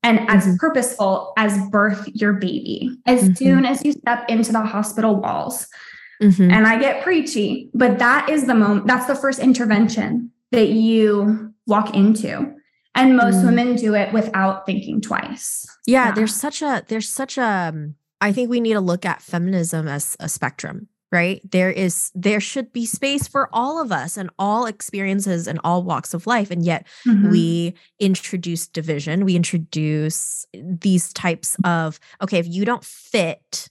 [0.02, 0.30] and mm-hmm.
[0.30, 2.98] as purposeful as birth your baby.
[3.06, 3.34] As mm-hmm.
[3.34, 5.66] soon as you step into the hospital walls,
[6.22, 6.50] mm-hmm.
[6.50, 11.52] and I get preachy, but that is the moment, that's the first intervention that you
[11.66, 12.52] walk into.
[12.96, 13.46] And most mm.
[13.46, 15.66] women do it without thinking twice.
[15.86, 17.96] Yeah, yeah, there's such a, there's such a, um,
[18.32, 22.72] think we need to look at feminism as a spectrum right there is there should
[22.72, 26.64] be space for all of us and all experiences and all walks of life and
[26.64, 27.30] yet mm-hmm.
[27.30, 33.68] we introduce division we introduce these types of okay if you don't fit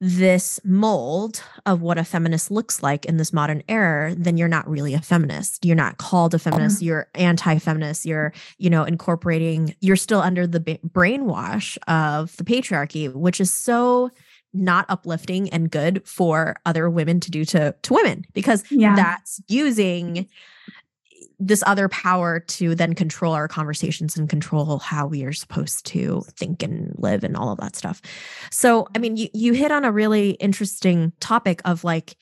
[0.00, 4.68] this mold of what a feminist looks like in this modern era then you're not
[4.68, 6.86] really a feminist you're not called a feminist mm-hmm.
[6.86, 13.40] you're anti-feminist you're you know incorporating you're still under the brainwash of the patriarchy which
[13.40, 14.10] is so
[14.54, 18.96] not uplifting and good for other women to do to to women because yeah.
[18.96, 20.26] that's using
[21.40, 26.22] this other power to then control our conversations and control how we are supposed to
[26.36, 28.02] think and live and all of that stuff.
[28.50, 32.16] So, I mean, you you hit on a really interesting topic of like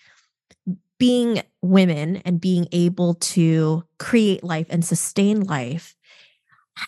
[0.99, 5.95] being women and being able to create life and sustain life.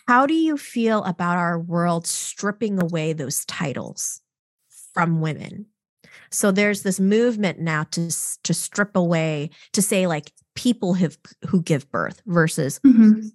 [0.07, 4.21] How do you feel about our world stripping away those titles?
[4.93, 5.67] from women.
[6.29, 8.09] So there's this movement now to
[8.43, 13.27] to strip away to say like people have who give birth versus mm-hmm.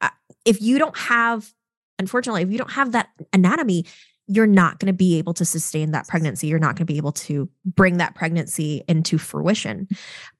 [0.00, 0.08] uh,
[0.44, 1.52] if you don't have
[1.98, 3.84] unfortunately if you don't have that anatomy
[4.26, 6.96] you're not going to be able to sustain that pregnancy you're not going to be
[6.96, 9.88] able to bring that pregnancy into fruition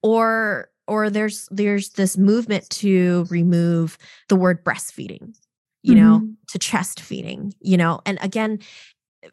[0.01, 3.97] or or there's there's this movement to remove
[4.29, 5.35] the word breastfeeding
[5.83, 6.03] you mm-hmm.
[6.03, 8.59] know to chest feeding you know and again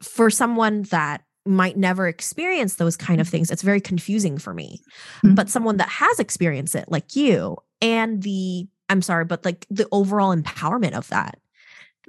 [0.01, 4.81] for someone that might never experience those kind of things it's very confusing for me
[5.23, 5.35] mm-hmm.
[5.35, 9.87] but someone that has experienced it like you and the i'm sorry but like the
[9.91, 11.39] overall empowerment of that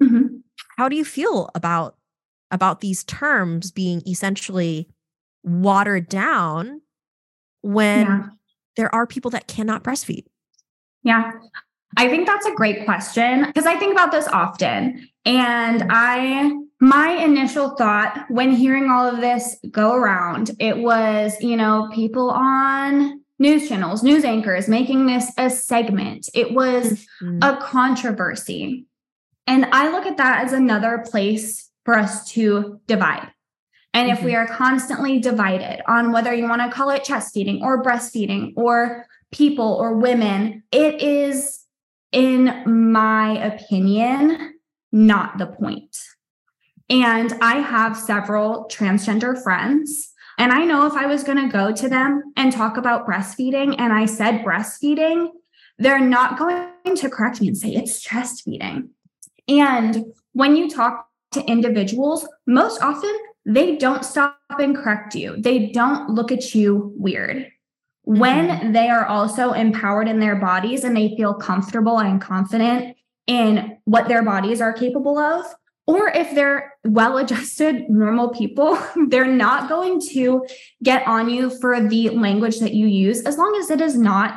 [0.01, 0.27] mm-hmm.
[0.77, 1.97] how do you feel about
[2.51, 4.89] about these terms being essentially
[5.43, 6.81] watered down
[7.63, 8.27] when yeah.
[8.77, 10.25] there are people that cannot breastfeed?
[11.03, 11.33] Yeah.
[11.97, 15.09] I think that's a great question because I think about this often.
[15.25, 21.57] And I, my initial thought when hearing all of this go around, it was, you
[21.57, 26.29] know, people on news channels, news anchors making this a segment.
[26.35, 27.43] It was mm-hmm.
[27.43, 28.87] a controversy.
[29.47, 33.33] And I look at that as another place for us to divide.
[33.95, 34.19] And mm-hmm.
[34.19, 34.53] if we mm-hmm.
[34.53, 39.07] are constantly divided on whether you want to call it chest feeding or breastfeeding or
[39.33, 41.65] people or women, it is,
[42.13, 44.55] in my opinion,
[44.93, 45.97] not the point.
[46.91, 50.13] And I have several transgender friends.
[50.39, 53.75] And I know if I was going to go to them and talk about breastfeeding
[53.79, 55.29] and I said breastfeeding,
[55.79, 58.91] they're not going to correct me and say it's chest feeding.
[59.49, 65.37] And when you talk to individuals, most often they don't stop and correct you.
[65.39, 67.51] They don't look at you weird.
[68.03, 68.73] When mm-hmm.
[68.73, 72.97] they are also empowered in their bodies and they feel comfortable and confident
[73.27, 75.45] in what their bodies are capable of,
[75.89, 80.47] or if they're well adjusted, normal people, they're not going to
[80.83, 84.35] get on you for the language that you use as long as it is not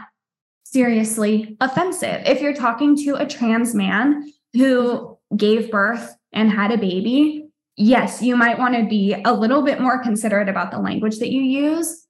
[0.64, 2.22] seriously offensive.
[2.26, 8.22] If you're talking to a trans man who gave birth and had a baby, yes,
[8.22, 11.42] you might want to be a little bit more considerate about the language that you
[11.42, 12.08] use.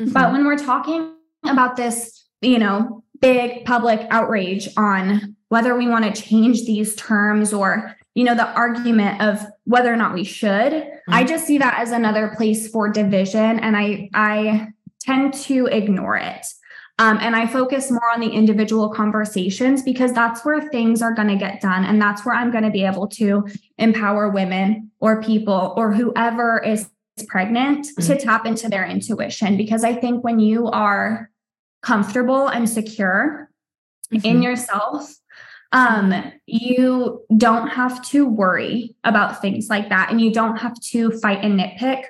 [0.00, 0.12] Mm-hmm.
[0.12, 1.12] But when we're talking
[1.44, 7.52] about this, you know, big public outrage on whether we want to change these terms
[7.52, 11.14] or you know the argument of whether or not we should mm-hmm.
[11.14, 14.68] i just see that as another place for division and i i
[15.00, 16.46] tend to ignore it
[17.00, 21.28] um, and I focus more on the individual conversations because that's where things are going
[21.28, 21.82] to get done.
[21.82, 26.62] And that's where I'm going to be able to empower women or people or whoever
[26.62, 26.90] is
[27.26, 28.06] pregnant mm-hmm.
[28.06, 29.56] to tap into their intuition.
[29.56, 31.30] Because I think when you are
[31.82, 33.48] comfortable and secure
[34.12, 34.26] mm-hmm.
[34.26, 35.10] in yourself,
[35.72, 40.10] um, you don't have to worry about things like that.
[40.10, 42.04] And you don't have to fight and nitpick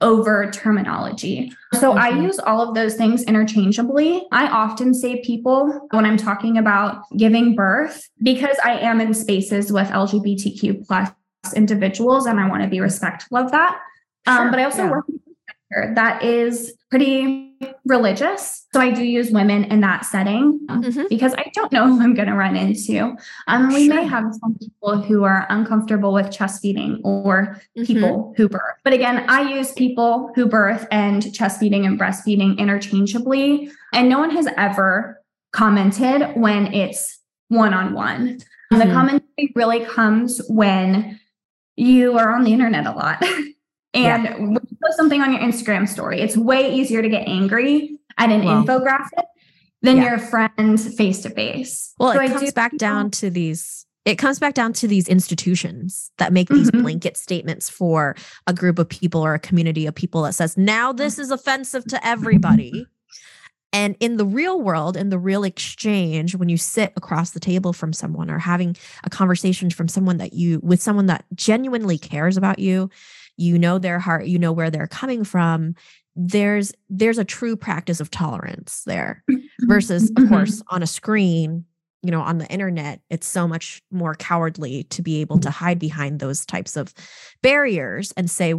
[0.00, 1.52] over terminology.
[1.74, 4.26] So I use all of those things interchangeably.
[4.32, 9.72] I often say people when I'm talking about giving birth because I am in spaces
[9.72, 11.10] with LGBTQ plus
[11.54, 13.78] individuals and I want to be respectful of that.
[14.26, 14.90] Um, sure, um, but I also yeah.
[14.90, 15.04] work
[15.94, 17.52] that is pretty
[17.84, 18.66] religious.
[18.72, 21.04] So I do use women in that setting mm-hmm.
[21.08, 23.16] because I don't know who I'm going to run into.
[23.46, 23.94] Um, we sure.
[23.94, 27.84] may have some people who are uncomfortable with chest feeding or mm-hmm.
[27.84, 28.74] people who birth.
[28.84, 33.70] But again, I use people who birth and chest feeding and breastfeeding interchangeably.
[33.92, 38.38] And no one has ever commented when it's one on one.
[38.70, 38.92] The mm-hmm.
[38.92, 41.20] commentary really comes when
[41.76, 43.22] you are on the internet a lot.
[43.94, 44.36] And yeah.
[44.38, 48.30] when you post something on your Instagram story, it's way easier to get angry at
[48.30, 49.24] an well, infographic
[49.82, 50.10] than yeah.
[50.10, 51.92] your friend face to face.
[51.98, 55.06] Well, so it I comes back down to these it comes back down to these
[55.06, 56.82] institutions that make these mm-hmm.
[56.82, 58.16] blanket statements for
[58.48, 61.84] a group of people or a community of people that says now this is offensive
[61.84, 62.86] to everybody
[63.72, 67.72] and in the real world in the real exchange when you sit across the table
[67.72, 72.36] from someone or having a conversation from someone that you with someone that genuinely cares
[72.36, 72.90] about you
[73.42, 75.74] you know their heart you know where they're coming from
[76.14, 79.66] there's there's a true practice of tolerance there mm-hmm.
[79.66, 80.28] versus of mm-hmm.
[80.28, 81.64] course on a screen
[82.02, 85.78] you know on the internet it's so much more cowardly to be able to hide
[85.78, 86.94] behind those types of
[87.42, 88.54] barriers and say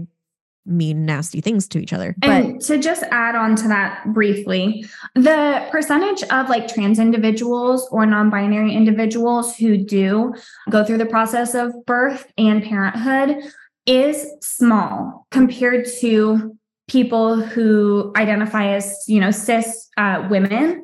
[0.66, 5.68] mean nasty things to each other and to just add on to that briefly the
[5.72, 10.34] percentage of like trans individuals or non-binary individuals who do
[10.70, 13.44] go through the process of birth and parenthood
[13.86, 16.58] is small compared to
[16.88, 20.84] people who identify as, you know, cis uh, women.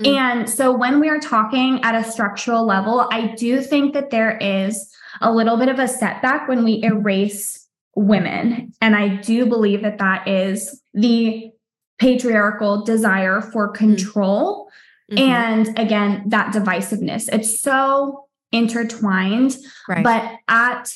[0.00, 0.06] Mm-hmm.
[0.06, 4.36] And so when we are talking at a structural level, I do think that there
[4.38, 4.90] is
[5.20, 8.72] a little bit of a setback when we erase women.
[8.80, 11.50] And I do believe that that is the
[11.98, 13.84] patriarchal desire for mm-hmm.
[13.84, 14.70] control.
[15.10, 15.18] Mm-hmm.
[15.18, 17.28] And again, that divisiveness.
[17.32, 19.56] It's so intertwined.
[19.88, 20.04] Right.
[20.04, 20.94] But at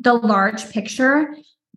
[0.00, 1.34] the large picture,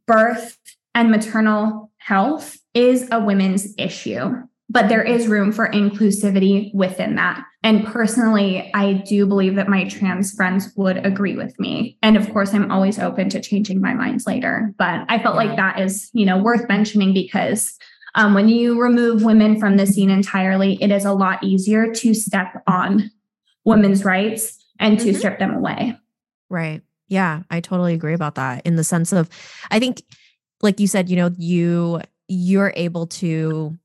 [0.07, 0.57] birth
[0.95, 4.32] and maternal health is a women's issue,
[4.69, 7.43] but there is room for inclusivity within that.
[7.63, 11.97] And personally, I do believe that my trans friends would agree with me.
[12.01, 14.74] And of course, I'm always open to changing my minds later.
[14.78, 17.78] But I felt like that is, you know, worth mentioning because
[18.15, 22.13] um, when you remove women from the scene entirely, it is a lot easier to
[22.13, 23.11] step on
[23.65, 25.17] women's rights and to mm-hmm.
[25.17, 25.97] strip them away.
[26.49, 26.82] Right.
[27.14, 29.30] Yeah, I totally agree about that in the sense of
[29.70, 30.01] I think
[30.64, 33.78] like you said, you know, you you're able to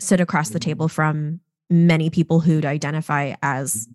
[0.00, 1.38] sit across the table from
[1.70, 3.86] many people who'd identify as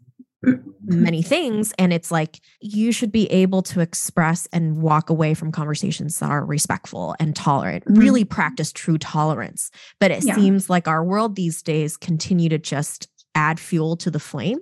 [0.86, 5.52] many things and it's like you should be able to express and walk away from
[5.52, 8.00] conversations that are respectful and tolerant mm-hmm.
[8.00, 10.36] really practice true tolerance but it yeah.
[10.36, 14.60] seems like our world these days continue to just add fuel to the flame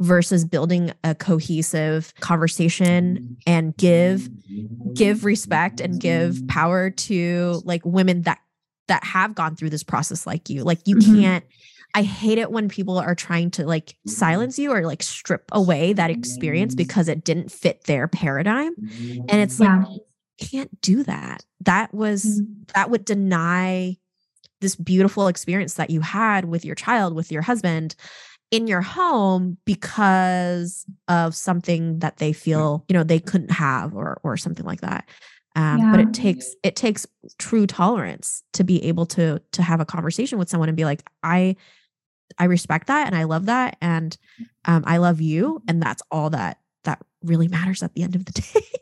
[0.00, 4.28] versus building a cohesive conversation and give
[4.94, 8.40] give respect and give power to like women that
[8.88, 11.20] that have gone through this process like you like you mm-hmm.
[11.20, 11.44] can't
[11.94, 15.92] I hate it when people are trying to like silence you or like strip away
[15.92, 18.74] that experience because it didn't fit their paradigm.
[19.28, 19.84] And it's yeah.
[19.84, 20.00] like,
[20.38, 21.44] can't do that.
[21.62, 22.62] That was, mm-hmm.
[22.74, 23.96] that would deny
[24.60, 27.96] this beautiful experience that you had with your child, with your husband
[28.50, 34.20] in your home because of something that they feel you know they couldn't have or
[34.22, 35.08] or something like that
[35.56, 35.90] um, yeah.
[35.90, 37.06] but it takes it takes
[37.38, 41.02] true tolerance to be able to to have a conversation with someone and be like
[41.22, 41.54] i
[42.38, 44.16] i respect that and i love that and
[44.64, 48.24] um, i love you and that's all that that really matters at the end of
[48.24, 48.80] the day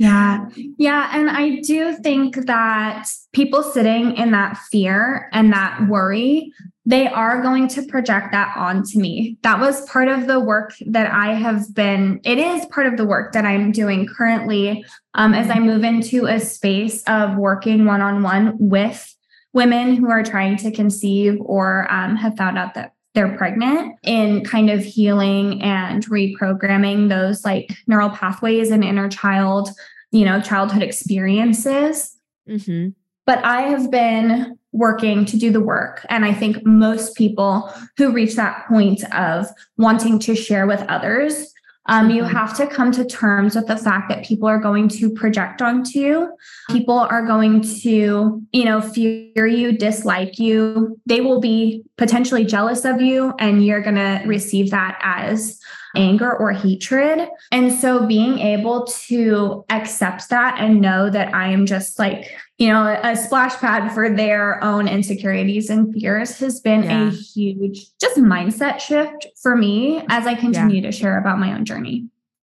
[0.00, 0.48] yeah.
[0.78, 1.10] Yeah.
[1.12, 6.54] And I do think that people sitting in that fear and that worry,
[6.90, 9.38] they are going to project that onto me.
[9.42, 13.04] That was part of the work that I have been, it is part of the
[13.04, 14.84] work that I'm doing currently
[15.14, 19.14] um, as I move into a space of working one on one with
[19.52, 24.44] women who are trying to conceive or um, have found out that they're pregnant in
[24.44, 29.68] kind of healing and reprogramming those like neural pathways and inner child,
[30.10, 32.16] you know, childhood experiences.
[32.48, 32.90] Mm-hmm.
[33.26, 36.04] But I have been working to do the work.
[36.08, 39.46] And I think most people who reach that point of
[39.76, 41.52] wanting to share with others
[41.90, 42.36] um, you mm-hmm.
[42.36, 45.98] have to come to terms with the fact that people are going to project onto
[45.98, 46.36] you.
[46.68, 51.00] People are going to, you know, fear you, dislike you.
[51.06, 55.58] They will be potentially jealous of you, and you're going to receive that as
[55.96, 57.28] anger or hatred.
[57.50, 62.30] And so being able to accept that and know that I am just like,
[62.60, 67.08] you know, a splash pad for their own insecurities and fears has been yeah.
[67.08, 70.90] a huge just mindset shift for me as I continue yeah.
[70.90, 72.10] to share about my own journey.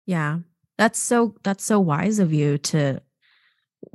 [0.05, 0.39] Yeah.
[0.77, 3.01] That's so that's so wise of you to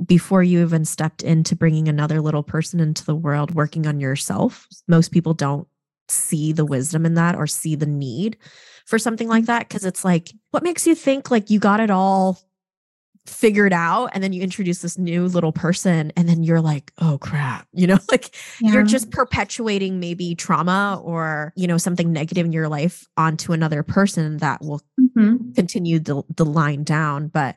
[0.03, 4.67] before you even stepped into bringing another little person into the world working on yourself.
[4.87, 5.69] Most people don't
[6.09, 8.39] see the wisdom in that or see the need
[8.87, 9.53] for something like mm-hmm.
[9.53, 12.41] that because it's like what makes you think like you got it all
[13.29, 17.19] figured out and then you introduce this new little person and then you're like oh
[17.19, 18.73] crap you know like yeah.
[18.73, 23.83] you're just perpetuating maybe trauma or you know something negative in your life onto another
[23.83, 25.53] person that will mm-hmm.
[25.53, 27.57] continue the, the line down but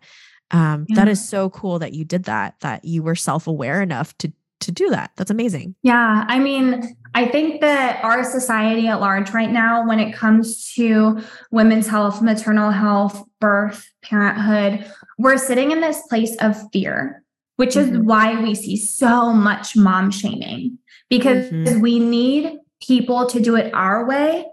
[0.52, 0.96] um yeah.
[0.96, 4.72] that is so cool that you did that that you were self-aware enough to to
[4.72, 5.12] do that.
[5.18, 5.76] That's amazing.
[5.84, 6.26] Yeah.
[6.28, 11.22] I mean, I think that our society at large right now, when it comes to
[11.52, 17.24] women's health, maternal health, birth, parenthood, we're sitting in this place of fear,
[17.58, 17.96] which mm-hmm.
[17.96, 20.78] is why we see so much mom shaming
[21.10, 21.82] because mm-hmm.
[21.82, 24.46] we need people to do it our way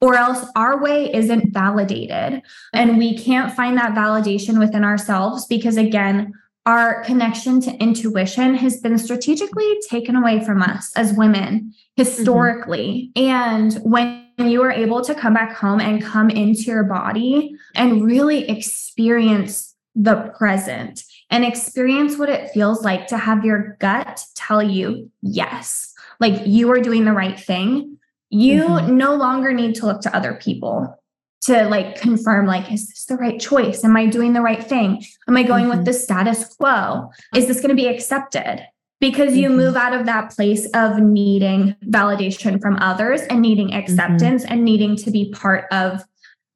[0.00, 2.42] or else our way isn't validated.
[2.72, 6.34] And we can't find that validation within ourselves because, again,
[6.66, 13.12] our connection to intuition has been strategically taken away from us as women historically.
[13.16, 13.30] Mm-hmm.
[13.30, 18.02] And when you are able to come back home and come into your body and
[18.02, 24.62] really experience the present and experience what it feels like to have your gut tell
[24.62, 27.98] you yes, like you are doing the right thing,
[28.30, 28.96] you mm-hmm.
[28.96, 30.98] no longer need to look to other people
[31.44, 35.02] to like confirm like is this the right choice am i doing the right thing
[35.28, 35.76] am i going mm-hmm.
[35.76, 38.66] with the status quo is this going to be accepted
[39.00, 39.40] because mm-hmm.
[39.40, 43.78] you move out of that place of needing validation from others and needing mm-hmm.
[43.78, 44.52] acceptance mm-hmm.
[44.52, 46.02] and needing to be part of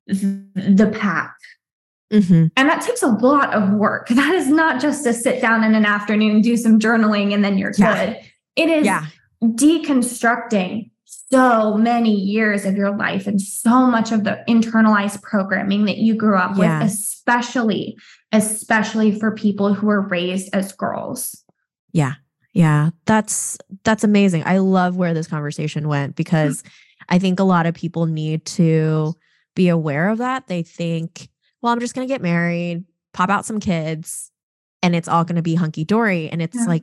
[0.07, 1.36] the pack
[2.12, 2.47] mm-hmm.
[2.57, 5.74] and that takes a lot of work that is not just to sit down in
[5.74, 8.07] an afternoon do some journaling and then you're yeah.
[8.07, 8.20] good
[8.57, 9.05] it is yeah.
[9.43, 10.91] deconstructing
[11.31, 16.14] so many years of your life and so much of the internalized programming that you
[16.14, 16.83] grew up yeah.
[16.83, 17.97] with, especially
[18.33, 21.45] especially for people who were raised as girls.
[21.93, 22.14] Yeah.
[22.55, 24.43] Yeah, that's that's amazing.
[24.45, 26.64] I love where this conversation went because
[27.09, 29.14] I think a lot of people need to
[29.55, 30.47] be aware of that.
[30.47, 31.29] They think,
[31.62, 34.31] well, I'm just going to get married, pop out some kids,
[34.83, 36.29] and it's all going to be hunky dory.
[36.31, 36.64] And it's yeah.
[36.64, 36.83] like,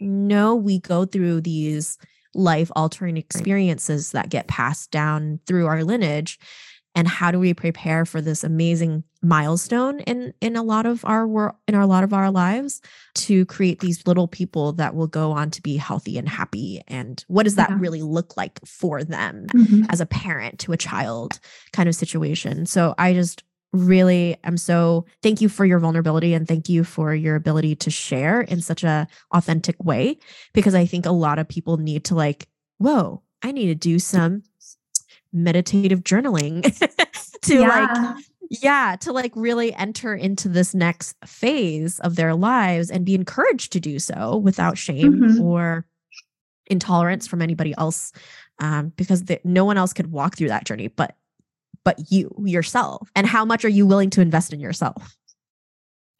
[0.00, 1.96] no, we go through these
[2.34, 6.38] life altering experiences that get passed down through our lineage
[6.96, 11.26] and how do we prepare for this amazing milestone in in a lot of our
[11.26, 12.80] work in a lot of our lives
[13.14, 17.24] to create these little people that will go on to be healthy and happy and
[17.28, 17.76] what does that yeah.
[17.78, 19.84] really look like for them mm-hmm.
[19.88, 21.40] as a parent to a child
[21.72, 23.42] kind of situation so i just
[23.74, 27.90] really am so thank you for your vulnerability and thank you for your ability to
[27.90, 30.16] share in such a authentic way
[30.52, 32.46] because i think a lot of people need to like
[32.78, 34.42] whoa i need to do some
[35.32, 36.62] meditative journaling
[37.42, 37.68] to yeah.
[37.68, 38.16] like
[38.48, 43.72] yeah to like really enter into this next phase of their lives and be encouraged
[43.72, 45.42] to do so without shame mm-hmm.
[45.42, 45.84] or
[46.68, 48.12] intolerance from anybody else
[48.60, 51.16] um, because the, no one else could walk through that journey but
[51.84, 55.16] but you yourself and how much are you willing to invest in yourself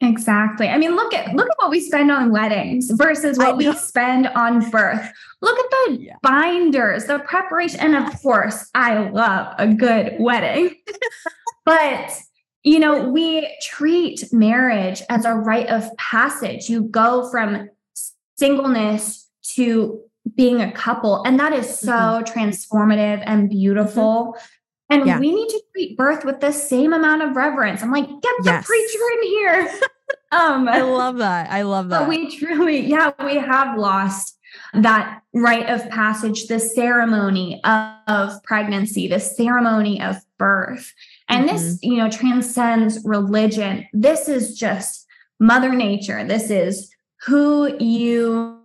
[0.01, 0.67] Exactly.
[0.67, 4.27] I mean, look at look at what we spend on weddings versus what we spend
[4.27, 5.09] on birth.
[5.41, 6.15] Look at the yeah.
[6.21, 10.75] binders, the preparation, and of course, I love a good wedding.
[11.65, 12.11] but
[12.63, 16.69] you know, we treat marriage as a rite of passage.
[16.69, 17.69] You go from
[18.37, 20.01] singleness to
[20.35, 22.39] being a couple, and that is so mm-hmm.
[22.39, 24.33] transformative and beautiful.
[24.33, 24.45] Mm-hmm.
[24.89, 25.19] And yeah.
[25.19, 27.81] we need to treat birth with the same amount of reverence.
[27.81, 28.65] I'm like, get the yes.
[28.65, 29.79] preacher in here.
[30.31, 31.49] um, I love that.
[31.49, 32.01] I love that.
[32.01, 34.37] But we truly, yeah, we have lost
[34.73, 40.93] that rite of passage, the ceremony of, of pregnancy, the ceremony of birth.
[41.27, 41.55] And mm-hmm.
[41.55, 43.87] this, you know, transcends religion.
[43.91, 45.07] This is just
[45.39, 46.23] Mother Nature.
[46.25, 46.93] This is
[47.25, 48.61] who you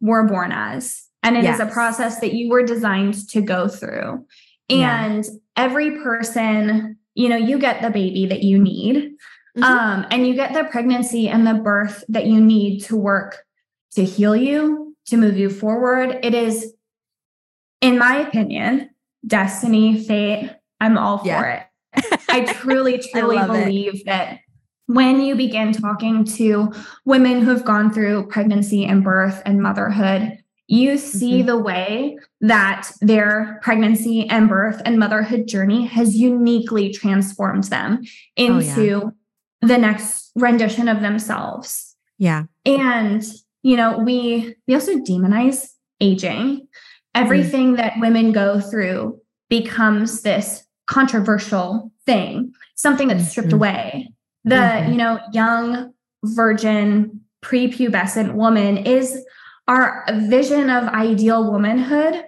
[0.00, 1.02] were born as.
[1.22, 1.58] And it yes.
[1.58, 4.26] is a process that you were designed to go through.
[4.70, 5.30] And yeah.
[5.56, 9.14] Every person, you know, you get the baby that you need.
[9.56, 9.62] Mm-hmm.
[9.62, 13.44] Um, and you get the pregnancy and the birth that you need to work
[13.92, 16.18] to heal you, to move you forward.
[16.22, 16.74] It is,
[17.80, 18.90] in my opinion,
[19.26, 20.50] destiny, fate.
[20.80, 21.64] I'm all for yeah.
[21.96, 22.20] it.
[22.28, 24.06] I truly, truly I believe it.
[24.06, 24.40] that
[24.86, 26.72] when you begin talking to
[27.04, 31.46] women who have gone through pregnancy and birth and motherhood, you see mm-hmm.
[31.46, 38.02] the way that their pregnancy and birth and motherhood journey has uniquely transformed them
[38.36, 39.12] into oh,
[39.62, 39.68] yeah.
[39.68, 41.96] the next rendition of themselves.
[42.18, 42.44] Yeah.
[42.64, 43.24] And
[43.62, 46.68] you know, we we also demonize aging.
[47.14, 47.76] Everything mm-hmm.
[47.76, 53.56] that women go through becomes this controversial thing, something that's stripped mm-hmm.
[53.56, 54.08] away.
[54.44, 54.92] The, mm-hmm.
[54.92, 55.94] you know, young
[56.24, 59.24] virgin prepubescent woman is
[59.68, 62.24] our vision of ideal womanhood.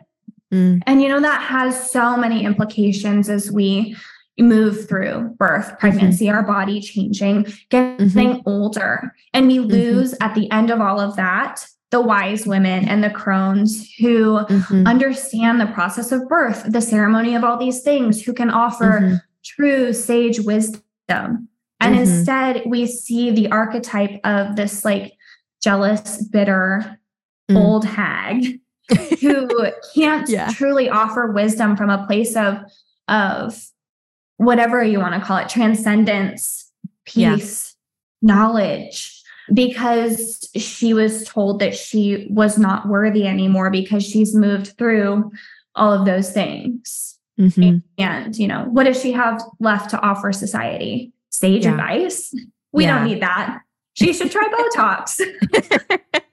[0.53, 0.83] Mm.
[0.87, 3.97] And, you know, that has so many implications as we
[4.39, 5.77] move through birth, mm-hmm.
[5.77, 6.37] pregnancy, mm-hmm.
[6.37, 8.41] our body changing, getting mm-hmm.
[8.47, 9.15] older.
[9.33, 9.69] And we mm-hmm.
[9.69, 10.23] lose mm-hmm.
[10.23, 14.87] at the end of all of that the wise women and the crones who mm-hmm.
[14.87, 19.93] understand the process of birth, the ceremony of all these things, who can offer true
[19.93, 21.49] sage wisdom.
[21.79, 25.13] And instead, we see the archetype of this like
[25.63, 26.99] jealous, bitter,
[27.51, 27.57] mm.
[27.57, 28.61] old hag
[29.21, 29.49] who
[29.95, 30.51] can't yeah.
[30.53, 32.59] truly offer wisdom from a place of
[33.09, 33.61] of
[34.37, 36.71] whatever you want to call it transcendence
[37.05, 37.77] peace
[38.21, 38.35] yeah.
[38.35, 39.23] knowledge
[39.53, 45.31] because she was told that she was not worthy anymore because she's moved through
[45.75, 47.79] all of those things mm-hmm.
[47.99, 51.73] and you know what does she have left to offer society sage yeah.
[51.73, 52.35] advice
[52.73, 53.61] we don't need that
[53.97, 55.21] she should try botox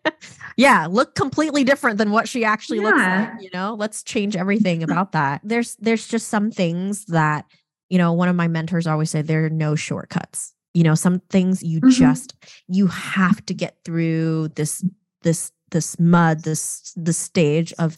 [0.57, 2.83] yeah, look completely different than what she actually yeah.
[2.83, 3.75] looks like, you know?
[3.75, 5.41] Let's change everything about that.
[5.43, 7.45] There's there's just some things that,
[7.89, 10.53] you know, one of my mentors always said there are no shortcuts.
[10.73, 11.89] You know, some things you mm-hmm.
[11.89, 12.35] just
[12.67, 14.83] you have to get through this
[15.21, 17.97] this this mud, this the stage of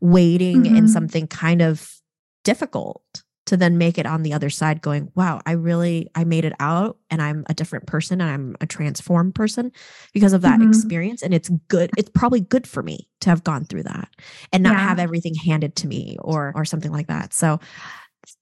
[0.00, 0.76] waiting mm-hmm.
[0.76, 2.00] in something kind of
[2.44, 6.44] difficult to then make it on the other side going wow i really i made
[6.44, 9.72] it out and i'm a different person and i'm a transformed person
[10.12, 10.68] because of that mm-hmm.
[10.68, 14.08] experience and it's good it's probably good for me to have gone through that
[14.52, 14.88] and not yeah.
[14.88, 17.58] have everything handed to me or or something like that so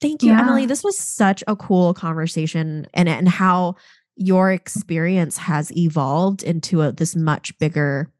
[0.01, 0.41] thank you yeah.
[0.41, 3.75] emily this was such a cool conversation and and how
[4.17, 8.11] your experience has evolved into a, this much bigger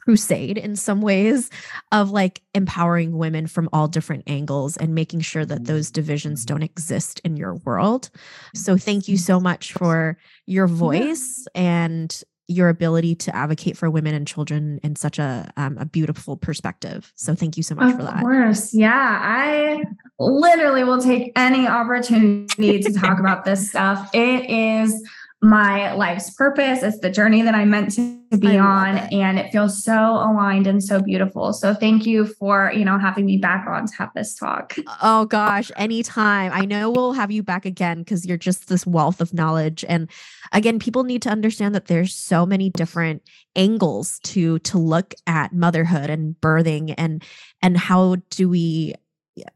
[0.00, 1.50] crusade in some ways
[1.92, 6.62] of like empowering women from all different angles and making sure that those divisions don't
[6.62, 8.10] exist in your world.
[8.54, 14.12] So thank you so much for your voice and your ability to advocate for women
[14.12, 17.12] and children in such a um, a beautiful perspective.
[17.14, 18.16] So thank you so much of for that.
[18.16, 19.84] Of course, yeah, I
[20.18, 24.10] literally will take any opportunity to talk about this stuff.
[24.12, 25.08] It is
[25.42, 26.82] my life's purpose.
[26.82, 28.98] It's the journey that I'm meant to be on.
[28.98, 29.12] It.
[29.12, 31.54] And it feels so aligned and so beautiful.
[31.54, 34.76] So thank you for, you know, having me back on to have this talk.
[35.02, 36.52] Oh gosh, anytime.
[36.52, 39.82] I know we'll have you back again because you're just this wealth of knowledge.
[39.88, 40.10] And
[40.52, 43.22] again, people need to understand that there's so many different
[43.56, 47.24] angles to to look at motherhood and birthing and
[47.62, 48.94] and how do we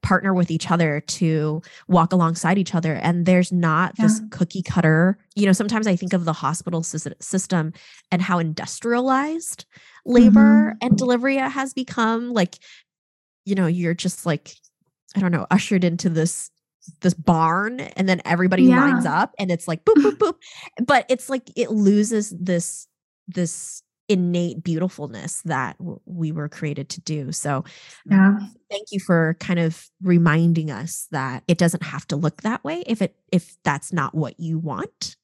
[0.03, 4.07] partner with each other to walk alongside each other and there's not yeah.
[4.07, 7.72] this cookie cutter you know sometimes i think of the hospital system
[8.11, 9.64] and how industrialized
[10.07, 10.87] labor mm-hmm.
[10.87, 12.59] and delivery has become like
[13.45, 14.55] you know you're just like
[15.16, 16.51] i don't know ushered into this
[17.01, 18.81] this barn and then everybody yeah.
[18.81, 20.35] lines up and it's like boop boop boop
[20.87, 22.87] but it's like it loses this
[23.27, 27.33] this innate beautifulness that we were created to do.
[27.33, 27.65] So,
[28.05, 28.39] yeah.
[28.71, 32.83] Thank you for kind of reminding us that it doesn't have to look that way
[32.87, 35.17] if it if that's not what you want.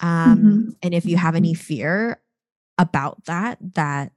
[0.00, 0.68] Um mm-hmm.
[0.82, 2.20] and if you have any fear
[2.78, 4.12] about that that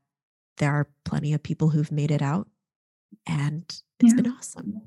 [0.57, 2.47] there are plenty of people who've made it out
[3.27, 3.63] and
[3.99, 4.21] it's yeah.
[4.21, 4.81] been awesome.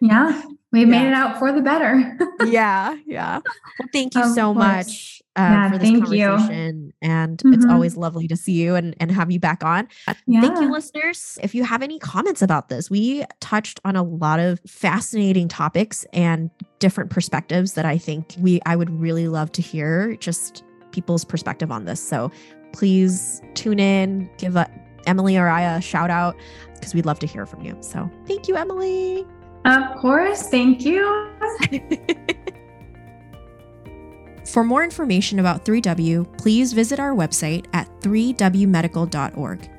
[0.00, 0.42] yeah.
[0.72, 0.86] We yeah.
[0.86, 2.16] made it out for the better.
[2.46, 2.96] yeah.
[3.04, 3.40] Yeah.
[3.80, 4.56] Well, thank you of so course.
[4.56, 6.86] much uh, yeah, for this conversation.
[6.86, 6.92] You.
[7.02, 7.54] And mm-hmm.
[7.54, 9.88] it's always lovely to see you and, and have you back on.
[10.26, 10.40] Yeah.
[10.40, 11.38] Thank you, listeners.
[11.42, 16.04] If you have any comments about this, we touched on a lot of fascinating topics
[16.12, 20.62] and different perspectives that I think we I would really love to hear just
[20.92, 22.02] people's perspective on this.
[22.06, 22.30] So
[22.72, 24.68] please tune in, give a,
[25.06, 26.36] Emily or I a shout out
[26.74, 27.76] because we'd love to hear from you.
[27.80, 29.26] So thank you, Emily.
[29.64, 30.48] Of course.
[30.48, 31.30] Thank you.
[34.50, 39.70] For more information about 3W, please visit our website at 3wmedical.org.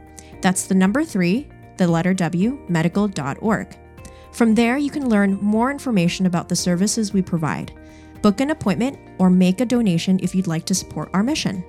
[0.42, 3.78] That's the number 3, the letter W, medical.org.
[4.32, 7.74] From there, you can learn more information about the services we provide,
[8.22, 11.66] book an appointment, or make a donation if you'd like to support our mission.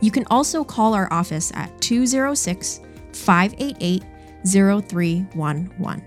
[0.00, 2.82] You can also call our office at 206
[3.14, 4.04] 588
[4.46, 6.04] 0311.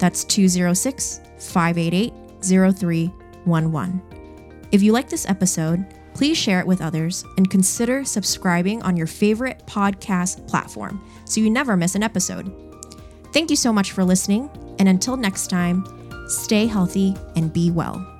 [0.00, 4.13] That's 206 588 0311.
[4.74, 9.06] If you like this episode, please share it with others and consider subscribing on your
[9.06, 12.52] favorite podcast platform so you never miss an episode.
[13.32, 14.50] Thank you so much for listening,
[14.80, 15.86] and until next time,
[16.26, 18.13] stay healthy and be well.